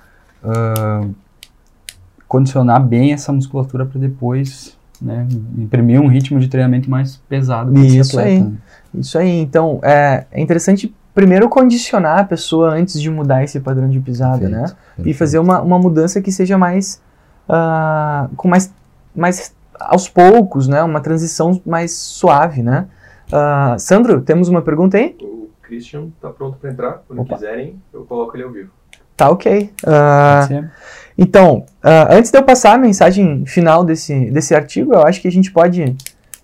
condicionar 2.28 2.82
bem 2.82 3.12
essa 3.12 3.32
musculatura 3.32 3.86
para 3.86 4.00
depois 4.00 4.76
né, 5.00 5.26
imprimir 5.58 6.00
um 6.00 6.08
ritmo 6.08 6.40
de 6.40 6.48
treinamento 6.48 6.90
mais 6.90 7.16
pesado 7.28 7.72
para 7.72 7.82
Isso 7.82 8.18
atleta. 8.18 8.44
aí. 8.44 8.54
Isso 8.94 9.18
aí. 9.18 9.40
Então, 9.40 9.78
é, 9.82 10.24
é 10.30 10.40
interessante 10.40 10.94
primeiro 11.14 11.48
condicionar 11.48 12.20
a 12.20 12.24
pessoa 12.24 12.70
antes 12.70 13.00
de 13.00 13.10
mudar 13.10 13.42
esse 13.42 13.58
padrão 13.60 13.88
de 13.88 13.98
pisada, 14.00 14.38
perfeito, 14.38 14.54
né? 14.54 14.62
Perfeito. 14.96 15.08
E 15.08 15.14
fazer 15.14 15.38
uma, 15.38 15.60
uma 15.60 15.78
mudança 15.78 16.20
que 16.20 16.30
seja 16.30 16.58
mais 16.58 17.00
uh, 17.48 18.34
com 18.36 18.48
mais 18.48 18.72
mais 19.14 19.54
aos 19.80 20.08
poucos, 20.08 20.68
né? 20.68 20.82
Uma 20.82 21.00
transição 21.00 21.60
mais 21.64 21.92
suave, 21.92 22.62
né? 22.62 22.86
Uh, 23.28 23.78
Sandro, 23.78 24.20
temos 24.20 24.48
uma 24.48 24.62
pergunta 24.62 24.96
aí? 24.96 25.16
O 25.20 25.48
Christian 25.62 26.08
está 26.14 26.30
pronto 26.30 26.58
para 26.58 26.70
entrar. 26.70 27.02
Quando 27.08 27.22
Opa. 27.22 27.34
quiserem, 27.34 27.80
eu 27.92 28.04
coloco 28.04 28.36
ele 28.36 28.44
ao 28.44 28.50
vivo. 28.50 28.70
Tá 29.16 29.30
ok. 29.30 29.72
Uh, 29.82 30.68
então, 31.18 31.64
uh, 31.82 32.10
antes 32.10 32.30
de 32.30 32.38
eu 32.38 32.42
passar 32.42 32.74
a 32.74 32.78
mensagem 32.78 33.44
final 33.46 33.84
desse, 33.84 34.30
desse 34.30 34.54
artigo, 34.54 34.92
eu 34.92 35.02
acho 35.02 35.20
que 35.20 35.28
a 35.28 35.32
gente 35.32 35.50
pode 35.50 35.96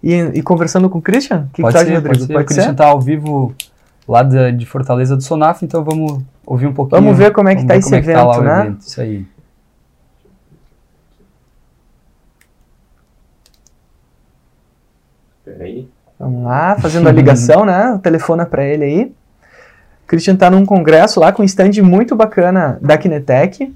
ir, 0.03 0.37
ir 0.37 0.43
conversando 0.43 0.89
com 0.89 0.99
o 0.99 1.03
Christian. 1.03 1.47
O 1.51 1.55
que, 1.55 1.63
pode 1.63 1.77
que 1.77 1.85
ser, 1.85 1.95
Rodrigo? 1.95 2.09
Pode 2.09 2.21
ser. 2.21 2.33
Pode 2.33 2.45
o 2.45 2.47
Christian 2.47 2.73
está 2.73 2.87
ao 2.87 3.01
vivo 3.01 3.55
lá 4.09 4.23
de, 4.23 4.53
de, 4.53 4.67
Fortaleza 4.67 5.15
do 5.15 5.23
Sonaf, 5.23 5.63
então 5.63 5.85
vamos 5.85 6.23
ouvir 6.47 6.67
um 6.67 6.73
pouquinho. 6.73 7.03
Vamos 7.03 7.19
ver 7.19 7.33
como 7.33 7.51
é 7.51 7.55
que 7.55 7.63
está 7.63 7.77
esse 7.77 7.95
evento, 7.95 8.19
é 8.19 8.35
tá 8.35 8.41
né? 8.41 8.61
Evento. 8.61 8.81
Isso 8.81 9.01
aí. 9.01 9.27
Peraí. 15.45 15.89
Vamos 16.19 16.45
lá, 16.45 16.77
fazendo 16.79 17.09
a 17.09 17.13
ligação, 17.13 17.65
né? 17.65 17.99
Telefona 18.03 18.47
para 18.47 18.65
ele 18.65 18.85
aí. 18.85 19.15
O 20.05 20.07
Christian 20.07 20.35
está 20.35 20.51
num 20.51 20.65
congresso 20.65 21.21
lá 21.21 21.33
com 21.33 21.43
um 21.43 21.45
stand 21.45 21.83
muito 21.83 22.15
bacana 22.15 22.79
da 22.81 22.97
Kinetec, 22.97 23.75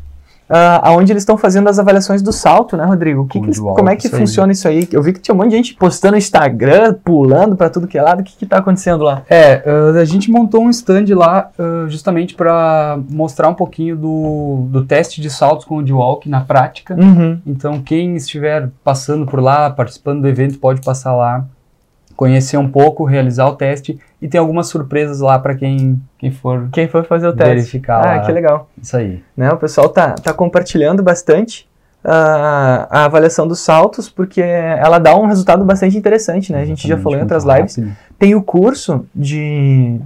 uh, 0.51 0.91
onde 0.91 1.13
eles 1.13 1.23
estão 1.23 1.37
fazendo 1.37 1.69
as 1.69 1.79
avaliações 1.79 2.23
do 2.23 2.33
salto, 2.33 2.77
né, 2.77 2.85
Rodrigo? 2.85 3.27
Que 3.27 3.41
que 3.41 3.47
eles, 3.47 3.59
como 3.59 3.89
é 3.89 3.97
que 3.97 4.07
isso 4.07 4.17
funciona 4.17 4.49
aí. 4.49 4.53
isso 4.53 4.69
aí? 4.69 4.89
Eu 4.93 5.03
vi 5.03 5.13
que 5.13 5.21
tinha 5.21 5.35
um 5.35 5.39
monte 5.39 5.51
de 5.51 5.57
gente 5.57 5.75
postando 5.75 6.13
no 6.13 6.19
Instagram, 6.19 6.95
pulando 7.05 7.57
para 7.57 7.69
tudo 7.69 7.87
que 7.87 7.99
é 7.99 8.03
lado. 8.03 8.21
O 8.21 8.25
que 8.25 8.45
está 8.45 8.59
acontecendo 8.59 9.05
lá? 9.05 9.23
É, 9.29 9.63
uh, 9.67 9.99
a 9.99 10.05
gente 10.05 10.31
montou 10.31 10.63
um 10.63 10.71
stand 10.71 11.07
lá 11.15 11.51
uh, 11.59 11.89
justamente 11.89 12.35
para 12.35 12.99
mostrar 13.09 13.49
um 13.49 13.55
pouquinho 13.55 13.97
do, 13.97 14.67
do 14.71 14.85
teste 14.85 15.21
de 15.21 15.31
saltos 15.31 15.65
com 15.65 15.79
o 15.79 15.83
D-Walk 15.83 16.29
na 16.29 16.41
prática. 16.41 16.95
Uhum. 16.95 17.39
Então, 17.47 17.81
quem 17.81 18.17
estiver 18.17 18.71
passando 18.83 19.27
por 19.27 19.41
lá, 19.41 19.71
participando 19.71 20.23
do 20.23 20.29
evento, 20.29 20.59
pode 20.59 20.81
passar 20.81 21.15
lá 21.15 21.45
conhecer 22.17 22.57
um 22.57 22.69
pouco, 22.69 23.05
realizar 23.05 23.47
o 23.47 23.55
teste 23.55 24.01
e 24.21 24.27
tem 24.27 24.41
algumas 24.41 24.69
surpresas 24.69 25.21
lá 25.21 25.39
para 25.39 25.55
quem, 25.55 26.01
quem 26.19 26.33
for 26.33 26.69
quem 26.73 26.89
for 26.89 27.05
fazer 27.05 27.29
o 27.29 27.33
teste. 27.33 27.55
Verificar 27.55 28.01
ah, 28.01 28.17
lá. 28.17 28.21
que 28.21 28.33
legal. 28.33 28.69
Isso 28.81 28.97
aí. 28.97 29.23
Né, 29.37 29.51
o 29.51 29.57
pessoal 29.59 29.89
tá, 29.91 30.15
tá 30.15 30.33
compartilhando 30.33 31.03
bastante 31.03 31.69
uh, 32.03 32.89
a 32.89 33.05
avaliação 33.05 33.47
dos 33.47 33.61
saltos 33.61 34.09
porque 34.09 34.41
ela 34.41 34.99
dá 34.99 35.15
um 35.15 35.27
resultado 35.27 35.65
bastante 35.65 35.99
interessante, 35.99 36.53
né? 36.53 36.63
A 36.63 36.65
gente 36.65 36.89
já 36.89 36.97
falou 36.97 37.19
em 37.19 37.23
outras 37.23 37.45
lives. 37.45 37.77
Rápido. 37.77 37.97
Tem 38.19 38.35
o 38.35 38.43
curso 38.43 39.07
de, 39.15 40.01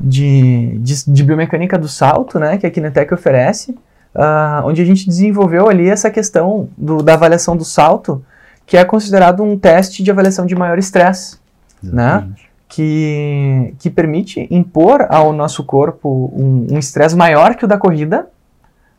de, 0.00 0.76
de, 0.78 1.04
de, 1.06 1.22
biomecânica 1.22 1.78
do 1.78 1.86
salto, 1.86 2.40
né? 2.40 2.58
Que 2.58 2.66
a 2.66 2.70
Kinetec 2.70 3.14
oferece, 3.14 3.70
uh, 4.14 4.64
onde 4.64 4.82
a 4.82 4.84
gente 4.84 5.06
desenvolveu 5.06 5.68
ali 5.68 5.88
essa 5.88 6.10
questão 6.10 6.68
do, 6.76 7.00
da 7.00 7.14
avaliação 7.14 7.56
do 7.56 7.64
salto 7.64 8.24
que 8.70 8.76
é 8.76 8.84
considerado 8.84 9.42
um 9.42 9.58
teste 9.58 10.00
de 10.00 10.12
avaliação 10.12 10.46
de 10.46 10.54
maior 10.54 10.78
estresse, 10.78 11.38
né? 11.82 12.28
Que, 12.68 13.74
que 13.80 13.90
permite 13.90 14.46
impor 14.48 15.08
ao 15.10 15.32
nosso 15.32 15.64
corpo 15.64 16.32
um 16.32 16.78
estresse 16.78 17.16
maior 17.16 17.56
que 17.56 17.64
o 17.64 17.68
da 17.68 17.76
corrida, 17.76 18.28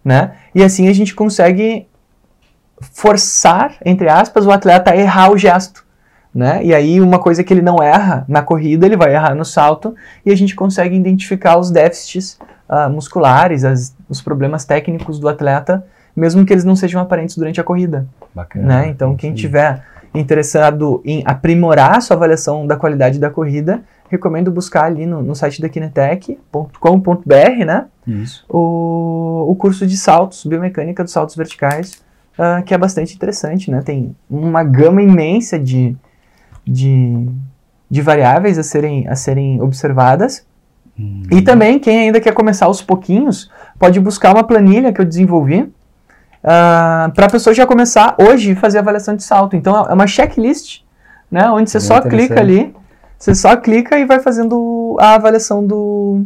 né? 0.04 0.34
E 0.54 0.62
assim 0.62 0.90
a 0.90 0.94
gente 0.94 1.16
consegue 1.16 1.88
forçar, 2.82 3.78
entre 3.86 4.10
aspas, 4.10 4.46
o 4.46 4.52
atleta 4.52 4.92
a 4.92 4.98
errar 4.98 5.32
o 5.32 5.38
gesto, 5.38 5.86
né? 6.36 6.62
E 6.66 6.76
aí 6.76 7.00
uma 7.00 7.18
coisa 7.18 7.42
que 7.42 7.54
ele 7.54 7.62
não 7.62 7.82
erra 7.82 8.26
na 8.28 8.42
corrida, 8.42 8.86
ele 8.86 8.98
vai 8.98 9.14
errar 9.14 9.34
no 9.36 9.46
salto 9.46 9.96
e 10.26 10.34
a 10.34 10.36
gente 10.36 10.54
consegue 10.54 10.98
identificar 10.98 11.58
os 11.58 11.72
déficits 11.72 12.38
uh, 12.68 12.90
musculares, 12.90 13.64
as, 13.64 13.96
os 14.10 14.22
problemas 14.22 14.66
técnicos 14.66 15.18
do 15.18 15.30
atleta 15.30 15.88
mesmo 16.16 16.46
que 16.46 16.54
eles 16.54 16.64
não 16.64 16.76
sejam 16.76 17.02
aparentes 17.02 17.38
durante 17.38 17.60
a 17.60 17.64
corrida. 17.64 18.08
Bacana. 18.34 18.68
Né? 18.68 18.88
Então, 18.90 19.16
quem 19.16 19.34
tiver 19.34 19.84
interessado 20.14 21.02
em 21.06 21.24
aprimorar 21.26 21.98
a 21.98 22.02
sua 22.02 22.18
avaliação 22.18 22.68
da 22.68 22.76
qualidade 22.76 23.18
da 23.18 23.30
corrida, 23.30 23.82
recomendo 24.10 24.52
buscar 24.52 24.86
ali 24.86 25.06
no, 25.06 25.22
no 25.22 25.34
site 25.36 25.62
da 25.62 25.70
kinetec.com.br, 25.70 27.66
né? 27.66 27.86
Isso. 28.06 28.46
O, 28.50 29.46
o 29.50 29.56
curso 29.56 29.88
de 29.88 29.96
saltos, 29.96 30.46
biomecânica 30.46 31.04
dos 31.04 31.14
saltos 31.14 31.36
verticais, 31.36 32.04
uh, 32.38 32.62
que 32.64 32.74
é 32.74 32.78
bastante 32.78 33.16
interessante, 33.16 33.72
né? 33.72 33.82
Tem 33.82 34.14
uma 34.30 34.64
gama 34.64 35.02
imensa 35.02 35.58
de, 35.58 35.96
de, 36.68 37.26
de 37.90 38.02
variáveis 38.02 38.58
a 38.58 38.64
serem, 38.64 39.08
a 39.08 39.16
serem 39.16 39.62
observadas. 39.62 40.46
Hum. 41.00 41.24
E 41.32 41.42
também, 41.42 41.80
quem 41.80 42.00
ainda 42.00 42.20
quer 42.20 42.34
começar 42.34 42.66
aos 42.66 42.82
pouquinhos, 42.82 43.50
pode 43.80 43.98
buscar 44.02 44.34
uma 44.34 44.44
planilha 44.44 44.92
que 44.92 45.00
eu 45.00 45.06
desenvolvi, 45.06 45.72
uh, 46.44 46.48
ah, 46.48 47.12
para 47.16 47.26
a 47.26 47.30
pessoa 47.30 47.54
já 47.54 47.66
começar 47.66 48.16
hoje 48.20 48.56
fazer 48.56 48.80
avaliação 48.80 49.16
de 49.16 49.24
salto. 49.24 49.56
Então 49.56 49.86
é 49.86 49.94
uma 49.94 50.08
checklist, 50.08 50.82
né, 51.30 51.50
onde 51.50 51.70
você 51.70 51.80
só 51.80 52.02
clica 52.02 52.40
ali, 52.40 52.76
você 53.18 53.36
só 53.36 53.56
clica 53.56 53.98
e 53.98 54.06
vai 54.06 54.20
fazendo 54.20 54.98
a 55.00 55.16
avaliação 55.16 55.66
do, 55.66 56.26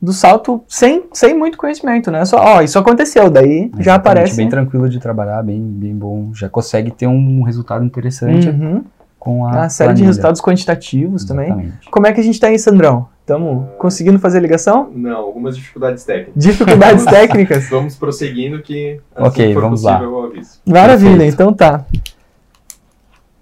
do 0.00 0.12
salto 0.12 0.62
sem, 0.66 1.04
sem 1.12 1.36
muito 1.36 1.58
conhecimento, 1.58 2.10
né? 2.10 2.24
Só, 2.24 2.38
ó, 2.38 2.62
isso 2.62 2.78
aconteceu, 2.78 3.30
daí 3.30 3.70
é, 3.78 3.82
já 3.82 3.94
aparece. 3.96 4.36
Bem 4.36 4.48
tranquilo 4.48 4.88
de 4.88 4.98
trabalhar, 4.98 5.42
bem, 5.42 5.60
bem 5.60 5.94
bom, 5.94 6.30
já 6.34 6.48
consegue 6.48 6.90
ter 6.90 7.06
um 7.06 7.42
resultado 7.42 7.84
interessante. 7.84 8.48
Uhum. 8.48 8.82
Com 9.20 9.46
a. 9.46 9.50
Uma 9.50 9.68
série 9.68 9.88
planilha. 9.88 10.02
de 10.02 10.06
resultados 10.06 10.40
quantitativos 10.40 11.22
Exatamente. 11.22 11.50
também. 11.50 11.72
Como 11.90 12.06
é 12.06 12.12
que 12.12 12.20
a 12.20 12.24
gente 12.24 12.34
está 12.34 12.48
aí, 12.48 12.58
Sandrão? 12.58 13.06
Estamos 13.20 13.68
conseguindo 13.78 14.18
fazer 14.18 14.38
a 14.38 14.40
ligação? 14.40 14.90
Não, 14.92 15.16
algumas 15.18 15.54
dificuldades 15.56 16.02
técnicas. 16.02 16.42
Dificuldades 16.42 17.04
técnicas? 17.06 17.68
Vamos 17.68 17.94
prosseguindo 17.94 18.60
que 18.60 18.98
assim 19.14 19.28
ok, 19.28 19.54
vamos 19.54 19.82
lá. 19.82 20.00
Maravilha, 20.66 21.10
Perfeito. 21.10 21.34
então 21.34 21.52
tá. 21.52 21.84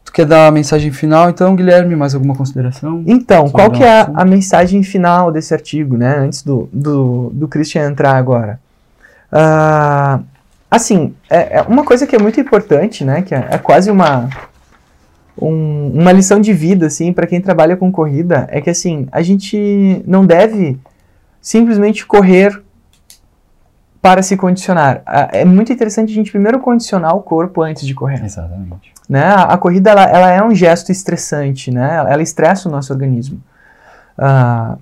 Tu 0.05 0.12
quer 0.12 0.27
dar 0.27 0.49
a 0.49 0.51
mensagem 0.51 0.91
final, 0.91 1.31
então, 1.31 1.55
Guilherme? 1.55 1.95
Mais 1.95 2.14
alguma 2.14 2.35
consideração? 2.35 3.03
Então, 3.07 3.49
qual 3.49 3.71
que 3.71 3.83
é 3.83 4.01
a, 4.01 4.11
a, 4.14 4.25
mensagem 4.25 4.83
final 4.83 5.31
desse 5.31 5.55
artigo, 5.55 5.97
né? 5.97 6.19
Antes 6.19 6.43
do, 6.43 6.69
do, 6.73 7.31
do 7.33 7.49
Christian 7.49 7.88
entrar 7.88 8.17
agora. 8.17 8.61
Uh, 9.33 10.25
assim, 10.71 11.14
é, 11.31 11.59
é, 11.59 11.62
uma 11.62 11.85
coisa 11.85 12.07
que 12.07 12.17
é 12.17 12.19
muito 12.19 12.41
importante, 12.41 13.05
né? 13.05 13.23
Que 13.23 13.35
é, 13.35 13.49
é 13.51 13.59
quase 13.59 13.91
uma 13.91 14.29
um, 15.40 15.92
uma 15.94 16.12
lição 16.12 16.40
de 16.40 16.53
vida, 16.53 16.87
assim, 16.87 17.12
para 17.12 17.27
quem 17.27 17.40
trabalha 17.40 17.77
com 17.77 17.90
corrida, 17.90 18.46
é 18.51 18.61
que, 18.61 18.70
assim, 18.70 19.07
a 19.12 19.22
gente 19.22 20.03
não 20.07 20.24
deve 20.27 20.79
simplesmente 21.40 22.05
correr 22.07 22.62
para 24.01 24.22
se 24.22 24.37
condicionar. 24.37 25.03
É 25.33 25.44
muito 25.44 25.72
interessante 25.72 26.12
a 26.12 26.14
gente 26.14 26.31
primeiro 26.31 26.61
condicionar 26.61 27.16
o 27.16 27.22
corpo 27.22 27.62
antes 27.62 27.87
de 27.87 27.94
correr. 27.94 28.24
Exatamente. 28.24 28.92
Né? 29.09 29.24
A, 29.24 29.42
a 29.42 29.59
corrida, 29.59 29.90
ela, 29.90 30.05
ela, 30.05 30.31
é 30.31 30.42
um 30.42 30.55
gesto 30.55 30.92
estressante, 30.92 31.70
né? 31.70 31.96
Ela 32.09 32.22
estressa 32.22 32.68
o 32.68 32.72
nosso 32.72 32.92
organismo. 32.92 33.42
Uh, 34.18 34.79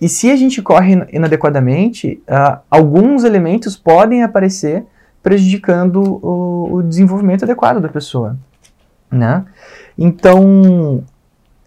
e 0.00 0.08
se 0.08 0.30
a 0.30 0.36
gente 0.36 0.62
corre 0.62 1.06
inadequadamente, 1.12 2.22
uh, 2.28 2.58
alguns 2.70 3.22
elementos 3.24 3.76
podem 3.76 4.22
aparecer 4.22 4.84
prejudicando 5.22 6.18
o, 6.24 6.74
o 6.76 6.82
desenvolvimento 6.82 7.44
adequado 7.44 7.80
da 7.80 7.88
pessoa 7.88 8.36
né? 9.10 9.44
Então, 9.98 11.02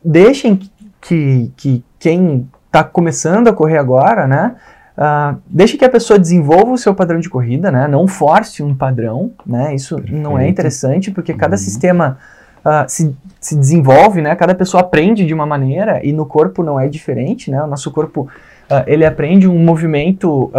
deixem 0.04 0.60
que, 1.00 1.52
que 1.56 1.84
quem 2.00 2.50
está 2.66 2.84
começando 2.84 3.48
a 3.48 3.54
correr 3.54 3.78
agora, 3.78 4.28
né? 4.28 4.56
Uh, 4.96 5.40
deixe 5.48 5.78
que 5.78 5.86
a 5.86 5.90
pessoa 5.90 6.20
desenvolva 6.20 6.72
o 6.72 6.78
seu 6.78 6.94
padrão 6.94 7.20
de 7.20 7.30
corrida, 7.30 7.72
né? 7.72 7.88
Não 7.88 8.08
force 8.08 8.62
um 8.62 8.76
padrão, 8.76 9.32
né? 9.46 9.74
Isso 9.74 9.96
Perfeito. 9.96 10.22
não 10.22 10.38
é 10.38 10.48
interessante 10.48 11.12
porque 11.12 11.34
cada 11.34 11.54
uhum. 11.54 11.58
sistema 11.58 12.18
uh, 12.60 12.88
se, 12.88 13.16
se 13.40 13.56
desenvolve, 13.56 14.22
né? 14.22 14.36
Cada 14.36 14.54
pessoa 14.54 14.82
aprende 14.82 15.26
de 15.26 15.34
uma 15.34 15.46
maneira 15.46 16.00
e 16.04 16.14
no 16.14 16.26
corpo 16.26 16.64
não 16.64 16.80
é 16.80 16.88
diferente, 16.88 17.50
né? 17.50 17.64
O 17.64 17.68
nosso 17.68 17.92
corpo 17.92 18.22
uh, 18.70 18.84
ele 18.86 19.06
aprende 19.06 19.48
um 19.48 19.58
movimento 19.58 20.52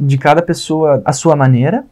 de 0.00 0.18
cada 0.18 0.42
pessoa 0.42 1.00
à 1.04 1.12
sua 1.12 1.36
maneira, 1.36 1.84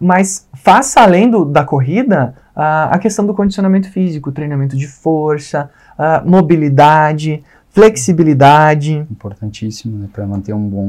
mas 0.00 0.48
faça 0.54 1.00
além 1.00 1.28
do, 1.28 1.44
da 1.44 1.64
corrida 1.64 2.34
a 2.54 2.98
questão 2.98 3.26
do 3.26 3.34
condicionamento 3.34 3.90
físico, 3.90 4.30
treinamento 4.30 4.76
de 4.76 4.86
força, 4.86 5.70
mobilidade, 6.24 7.42
flexibilidade. 7.72 9.06
Importantíssimo, 9.10 9.98
né, 9.98 10.08
para 10.12 10.26
manter 10.26 10.52
um 10.52 10.68
bom 10.68 10.86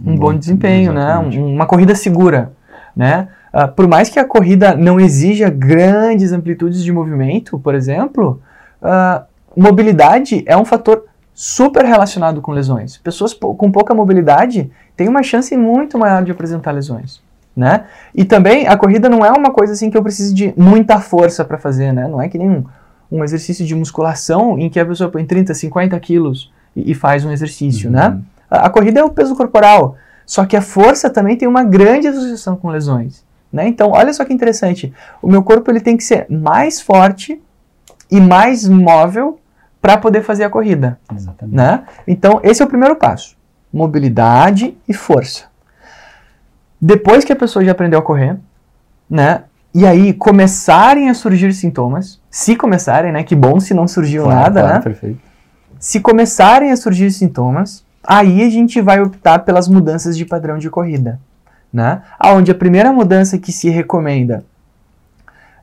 um, 0.00 0.12
um 0.12 0.16
bom, 0.16 0.32
bom, 0.32 0.38
desempenho, 0.38 0.92
né? 0.92 1.16
uma 1.16 1.66
corrida 1.66 1.94
segura, 1.94 2.52
né? 2.94 3.28
Uh, 3.52 3.66
por 3.66 3.88
mais 3.88 4.08
que 4.10 4.18
a 4.18 4.24
corrida 4.24 4.76
não 4.76 5.00
exija 5.00 5.48
grandes 5.48 6.32
amplitudes 6.32 6.84
de 6.84 6.92
movimento, 6.92 7.58
por 7.58 7.74
exemplo, 7.74 8.40
uh, 8.82 9.24
mobilidade 9.56 10.44
é 10.46 10.56
um 10.56 10.64
fator 10.64 11.06
super 11.34 11.84
relacionado 11.84 12.42
com 12.42 12.52
lesões. 12.52 12.98
Pessoas 12.98 13.32
com 13.32 13.72
pouca 13.72 13.94
mobilidade 13.94 14.70
têm 14.94 15.08
uma 15.08 15.22
chance 15.22 15.56
muito 15.56 15.98
maior 15.98 16.22
de 16.22 16.30
apresentar 16.30 16.72
lesões 16.72 17.22
né? 17.58 17.86
E 18.14 18.24
também 18.24 18.68
a 18.68 18.76
corrida 18.76 19.08
não 19.08 19.26
é 19.26 19.32
uma 19.32 19.50
coisa 19.50 19.72
assim 19.72 19.90
que 19.90 19.98
eu 19.98 20.02
preciso 20.02 20.32
de 20.32 20.54
muita 20.56 21.00
força 21.00 21.44
para 21.44 21.58
fazer, 21.58 21.92
né? 21.92 22.06
Não 22.06 22.22
é 22.22 22.28
que 22.28 22.38
nem 22.38 22.48
um, 22.48 22.64
um, 23.10 23.24
exercício 23.24 23.66
de 23.66 23.74
musculação 23.74 24.56
em 24.56 24.70
que 24.70 24.78
a 24.78 24.86
pessoa 24.86 25.10
põe 25.10 25.26
30, 25.26 25.52
50 25.52 25.98
quilos 25.98 26.52
e, 26.76 26.92
e 26.92 26.94
faz 26.94 27.24
um 27.24 27.32
exercício, 27.32 27.90
né? 27.90 28.06
uhum. 28.06 28.14
né? 28.14 28.20
A, 28.48 28.66
a, 28.66 28.70
corrida 28.70 29.00
é 29.00 29.04
o 29.04 29.10
peso 29.10 29.34
corporal, 29.34 29.96
só 30.24 30.46
que 30.46 30.56
a 30.56 30.62
força 30.62 31.10
também 31.10 31.36
tem 31.36 31.48
uma 31.48 31.64
grande 31.64 32.06
associação 32.06 32.54
com 32.54 32.68
lesões, 32.68 33.24
né? 33.52 33.66
Então, 33.66 33.90
olha 33.90 34.12
só 34.12 34.24
que 34.24 34.32
interessante, 34.32 34.94
o 35.20 35.28
meu 35.28 35.42
corpo 35.42 35.68
ele 35.68 35.80
tem 35.80 35.96
que 35.96 36.04
ser 36.04 36.26
mais 36.30 36.80
forte 36.80 37.42
e 38.08 38.20
mais 38.20 38.68
móvel 38.68 39.40
para 39.82 39.98
poder 39.98 40.22
fazer 40.22 40.44
a 40.44 40.50
corrida, 40.50 40.96
Exatamente. 41.12 41.56
né? 41.56 41.82
Então, 42.06 42.38
esse 42.44 42.62
é 42.62 42.64
o 42.64 42.68
primeiro 42.68 42.94
passo, 42.94 43.36
mobilidade 43.72 44.76
e 44.88 44.94
força. 44.94 45.48
Depois 46.80 47.24
que 47.24 47.32
a 47.32 47.36
pessoa 47.36 47.64
já 47.64 47.72
aprendeu 47.72 47.98
a 47.98 48.02
correr, 48.02 48.36
né? 49.08 49.44
E 49.74 49.86
aí 49.86 50.12
começarem 50.12 51.10
a 51.10 51.14
surgir 51.14 51.52
sintomas, 51.52 52.20
se 52.30 52.56
começarem, 52.56 53.12
né? 53.12 53.22
Que 53.22 53.34
bom 53.34 53.60
se 53.60 53.74
não 53.74 53.86
surgiu 53.86 54.24
claro, 54.24 54.40
nada, 54.40 54.60
claro, 54.60 54.74
né? 54.76 54.82
Perfeito. 54.82 55.20
Se 55.78 56.00
começarem 56.00 56.72
a 56.72 56.76
surgir 56.76 57.10
sintomas, 57.10 57.84
aí 58.02 58.42
a 58.42 58.50
gente 58.50 58.80
vai 58.80 59.00
optar 59.00 59.40
pelas 59.40 59.68
mudanças 59.68 60.16
de 60.16 60.24
padrão 60.24 60.58
de 60.58 60.70
corrida, 60.70 61.20
né? 61.72 62.02
Aonde 62.18 62.50
a 62.50 62.54
primeira 62.54 62.92
mudança 62.92 63.38
que 63.38 63.52
se 63.52 63.68
recomenda 63.68 64.44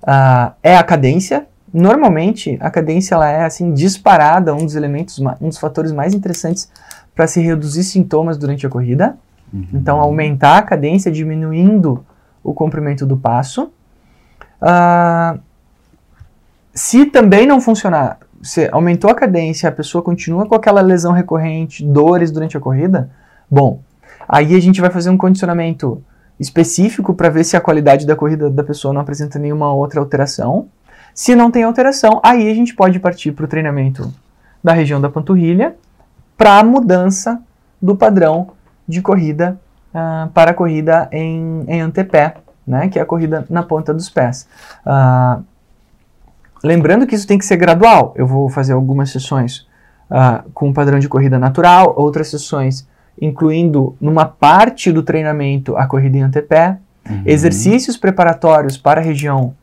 uh, 0.04 0.54
é 0.62 0.78
a 0.78 0.84
cadência. 0.84 1.48
Normalmente 1.74 2.58
a 2.62 2.70
cadência 2.70 3.16
ela 3.16 3.30
é 3.30 3.44
assim 3.44 3.74
disparada 3.74 4.54
um 4.54 4.66
dos 4.66 4.76
elementos, 4.76 5.20
um 5.42 5.50
dos 5.50 5.58
fatores 5.58 5.92
mais 5.92 6.14
interessantes 6.14 6.70
para 7.14 7.28
se 7.28 7.42
reduzir 7.42 7.84
sintomas 7.84 8.38
durante 8.38 8.66
a 8.66 8.70
corrida. 8.70 9.18
Uhum. 9.56 9.68
Então, 9.74 10.02
aumentar 10.02 10.58
a 10.58 10.62
cadência 10.62 11.10
diminuindo 11.10 12.06
o 12.44 12.54
comprimento 12.54 13.06
do 13.06 13.16
passo. 13.16 13.72
Uh, 14.62 15.40
se 16.74 17.06
também 17.06 17.48
não 17.48 17.62
funcionar, 17.62 18.20
se 18.44 18.70
aumentou 18.72 19.10
a 19.10 19.16
cadência, 19.16 19.70
a 19.70 19.72
pessoa 19.72 20.02
continua 20.02 20.46
com 20.46 20.56
aquela 20.56 20.82
lesão 20.82 21.14
recorrente, 21.14 21.86
dores 21.86 22.32
durante 22.32 22.58
a 22.58 22.60
corrida, 22.60 23.10
bom, 23.50 23.80
aí 24.28 24.54
a 24.56 24.60
gente 24.60 24.82
vai 24.82 24.90
fazer 24.90 25.10
um 25.10 25.18
condicionamento 25.18 26.04
específico 26.38 27.14
para 27.14 27.30
ver 27.30 27.46
se 27.46 27.56
a 27.56 27.62
qualidade 27.62 28.06
da 28.06 28.16
corrida 28.16 28.50
da 28.50 28.64
pessoa 28.64 28.94
não 28.94 29.02
apresenta 29.02 29.40
nenhuma 29.40 29.74
outra 29.74 30.02
alteração. 30.02 30.68
Se 31.14 31.34
não 31.34 31.50
tem 31.50 31.64
alteração, 31.64 32.20
aí 32.22 32.52
a 32.52 32.54
gente 32.54 32.76
pode 32.76 33.00
partir 33.00 33.32
para 33.32 33.46
o 33.46 33.48
treinamento 33.48 34.14
da 34.62 34.74
região 34.74 35.00
da 35.00 35.10
panturrilha 35.10 35.76
para 36.38 36.60
a 36.60 36.64
mudança 36.64 37.42
do 37.82 37.96
padrão 37.96 38.50
de 38.88 39.02
corrida 39.02 39.60
uh, 39.94 40.30
para 40.30 40.52
a 40.52 40.54
corrida 40.54 41.08
em, 41.12 41.66
em 41.68 41.82
antepé, 41.82 42.36
né, 42.66 42.88
que 42.88 43.00
é 43.00 43.02
a 43.02 43.06
corrida 43.06 43.46
na 43.50 43.64
ponta 43.64 43.94
dos 43.94 44.10
pés. 44.10 44.48
Uh, 44.86 45.44
lembrando 46.64 47.06
que 47.06 47.16
isso 47.16 47.28
tem 47.28 47.38
que 47.38 47.46
ser 47.46 47.58
gradual. 47.58 48.14
Eu 48.16 48.28
vou 48.28 48.50
fazer 48.50 48.74
algumas 48.74 49.12
sessões 49.12 49.68
uh, 50.10 50.50
com 50.54 50.70
um 50.70 50.74
padrão 50.74 51.00
de 51.00 51.08
corrida 51.08 51.38
natural, 51.40 51.94
outras 51.98 52.30
sessões 52.30 52.88
incluindo 53.22 53.96
numa 54.00 54.26
parte 54.26 54.92
do 54.92 55.02
treinamento 55.02 55.76
a 55.78 55.88
corrida 55.88 56.18
em 56.18 56.22
antepé, 56.22 56.78
uhum. 57.10 57.24
exercícios 57.26 57.98
preparatórios 57.98 58.78
para 58.78 59.00
a 59.00 59.04
região 59.04 59.56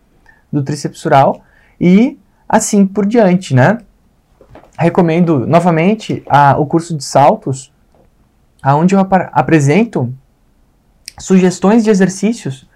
do 0.51 0.63
tríceps 0.63 1.05
e 1.81 2.19
assim 2.49 2.87
por 2.87 3.07
diante, 3.07 3.55
né? 3.55 3.79
Recomendo 4.79 5.47
novamente 5.47 6.23
a, 6.29 6.57
o 6.59 6.67
curso 6.67 6.97
de 6.97 7.05
saltos 7.05 7.72
aonde 8.63 8.95
eu 8.95 9.01
ap 9.01 9.13
apresento 9.33 10.13
sugestões 11.19 11.85
de 11.85 11.91
exercícios 11.91 12.69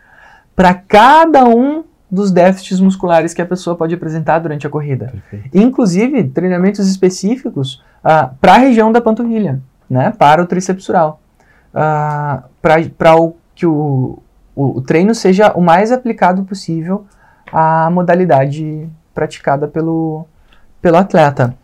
para 0.54 0.74
cada 0.74 1.44
um 1.44 1.84
dos 2.10 2.30
déficits 2.30 2.80
musculares 2.80 3.34
que 3.34 3.42
a 3.42 3.46
pessoa 3.46 3.76
pode 3.76 3.94
apresentar 3.94 4.38
durante 4.38 4.66
a 4.66 4.70
corrida. 4.70 5.06
Perfeito. 5.06 5.56
Inclusive, 5.56 6.24
treinamentos 6.24 6.88
específicos 6.88 7.82
uh, 8.04 8.34
para 8.40 8.54
a 8.54 8.58
região 8.58 8.92
da 8.92 9.00
panturrilha, 9.00 9.60
né, 9.88 10.12
para 10.16 10.42
o 10.42 10.46
tríceps 10.46 10.88
uh, 10.88 11.16
ah, 11.74 12.44
para 12.62 12.76
que 13.54 13.66
o, 13.66 14.18
o, 14.54 14.78
o, 14.78 14.80
treino 14.80 15.14
seja 15.14 15.52
o 15.52 15.60
mais 15.60 15.92
aplicado 15.92 16.44
possível 16.44 17.06
à 17.52 17.90
modalidade 17.90 18.88
praticada 19.14 19.68
pelo, 19.68 20.26
pelo 20.80 20.96
atleta. 20.96 21.54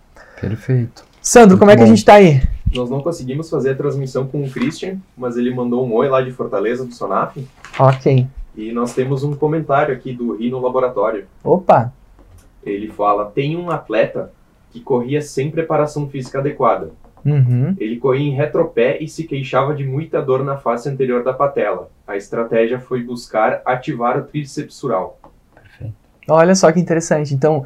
Perfeito. 0.40 1.04
Sandro, 1.20 1.50
Muito 1.50 1.60
como 1.60 1.70
é 1.70 1.76
que 1.76 1.82
a 1.82 1.86
gente 1.86 1.98
está 1.98 2.14
aí? 2.14 2.42
Nós 2.74 2.88
não 2.88 3.00
conseguimos 3.00 3.50
fazer 3.50 3.70
a 3.70 3.74
transmissão 3.74 4.26
com 4.26 4.42
o 4.42 4.50
Christian, 4.50 4.98
mas 5.16 5.36
ele 5.36 5.54
mandou 5.54 5.86
um 5.86 5.92
oi 5.94 6.08
lá 6.08 6.22
de 6.22 6.32
Fortaleza, 6.32 6.84
do 6.84 6.94
Sonaf. 6.94 7.36
Ok. 7.78 8.26
E 8.56 8.72
nós 8.72 8.94
temos 8.94 9.22
um 9.22 9.34
comentário 9.34 9.94
aqui 9.94 10.12
do 10.12 10.36
Rino 10.36 10.60
Laboratório. 10.60 11.26
Opa! 11.44 11.92
Ele 12.64 12.88
fala: 12.88 13.26
tem 13.26 13.56
um 13.56 13.70
atleta 13.70 14.32
que 14.70 14.80
corria 14.80 15.20
sem 15.20 15.50
preparação 15.50 16.08
física 16.08 16.38
adequada. 16.38 16.90
Uhum. 17.24 17.74
Ele 17.78 17.96
corria 17.98 18.28
em 18.28 18.34
retropé 18.34 18.98
e 19.00 19.06
se 19.06 19.24
queixava 19.24 19.74
de 19.74 19.84
muita 19.84 20.20
dor 20.20 20.42
na 20.42 20.56
face 20.56 20.88
anterior 20.88 21.22
da 21.22 21.32
patela. 21.32 21.88
A 22.06 22.16
estratégia 22.16 22.80
foi 22.80 23.02
buscar 23.02 23.62
ativar 23.64 24.18
o 24.18 24.24
tríceps 24.24 24.74
Olha 26.28 26.54
só 26.54 26.70
que 26.70 26.80
interessante. 26.80 27.34
Então, 27.34 27.64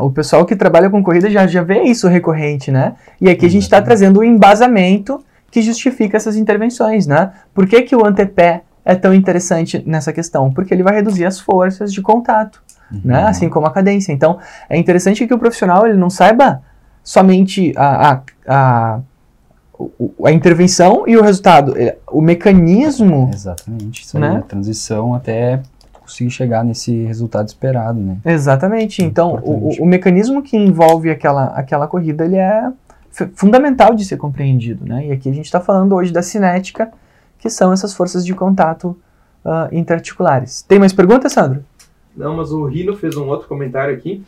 o 0.00 0.10
pessoal 0.10 0.44
que 0.44 0.54
trabalha 0.54 0.90
com 0.90 1.02
corrida 1.02 1.30
já, 1.30 1.46
já 1.46 1.62
vê 1.62 1.82
isso 1.82 2.08
recorrente, 2.08 2.70
né? 2.70 2.94
E 3.20 3.28
aqui 3.28 3.46
a 3.46 3.50
gente 3.50 3.62
está 3.62 3.80
trazendo 3.80 4.18
o 4.18 4.20
um 4.20 4.24
embasamento 4.24 5.24
que 5.50 5.62
justifica 5.62 6.16
essas 6.16 6.36
intervenções, 6.36 7.06
né? 7.06 7.32
Por 7.54 7.66
que, 7.66 7.82
que 7.82 7.96
o 7.96 8.04
antepé 8.04 8.62
é 8.84 8.94
tão 8.94 9.14
interessante 9.14 9.82
nessa 9.86 10.12
questão? 10.12 10.52
Porque 10.52 10.74
ele 10.74 10.82
vai 10.82 10.94
reduzir 10.94 11.24
as 11.24 11.40
forças 11.40 11.92
de 11.92 12.02
contato. 12.02 12.62
uhum. 12.92 13.00
né? 13.04 13.24
Assim 13.24 13.48
como 13.48 13.66
a 13.66 13.70
cadência. 13.70 14.12
Então, 14.12 14.38
é 14.68 14.76
interessante 14.76 15.26
que 15.26 15.34
o 15.34 15.38
profissional 15.38 15.86
ele 15.86 15.96
não 15.96 16.10
saiba 16.10 16.62
somente 17.02 17.72
a, 17.74 18.12
a, 18.12 18.20
a, 18.46 19.00
a 20.26 20.32
intervenção 20.32 21.04
e 21.06 21.16
o 21.16 21.22
resultado, 21.22 21.74
o 22.10 22.20
mecanismo. 22.20 23.30
Exatamente, 23.32 24.02
isso 24.02 24.18
né? 24.18 24.30
aí, 24.30 24.36
a 24.36 24.42
transição 24.42 25.14
até 25.14 25.62
conseguir 26.08 26.30
chegar 26.30 26.64
nesse 26.64 27.04
resultado 27.04 27.46
esperado, 27.46 28.00
né? 28.00 28.16
Exatamente. 28.24 29.02
Então, 29.02 29.38
o, 29.44 29.82
o, 29.82 29.86
mecanismo 29.86 30.42
que 30.42 30.56
envolve 30.56 31.10
aquela, 31.10 31.46
aquela 31.48 31.86
corrida, 31.86 32.24
ele 32.24 32.36
é 32.36 32.72
fundamental 33.34 33.94
de 33.94 34.04
ser 34.04 34.16
compreendido, 34.16 34.84
né? 34.86 35.06
E 35.06 35.12
aqui 35.12 35.28
a 35.28 35.34
gente 35.34 35.44
está 35.44 35.60
falando 35.60 35.94
hoje 35.94 36.12
da 36.12 36.22
cinética, 36.22 36.90
que 37.38 37.50
são 37.50 37.72
essas 37.72 37.94
forças 37.94 38.24
de 38.24 38.34
contato 38.34 38.96
uh, 39.44 39.72
interarticulares. 39.72 40.62
Tem 40.62 40.78
mais 40.78 40.92
perguntas, 40.92 41.32
Sandro? 41.32 41.62
Não, 42.16 42.36
mas 42.36 42.50
o 42.50 42.64
Rino 42.64 42.96
fez 42.96 43.16
um 43.16 43.28
outro 43.28 43.46
comentário 43.46 43.94
aqui. 43.94 44.24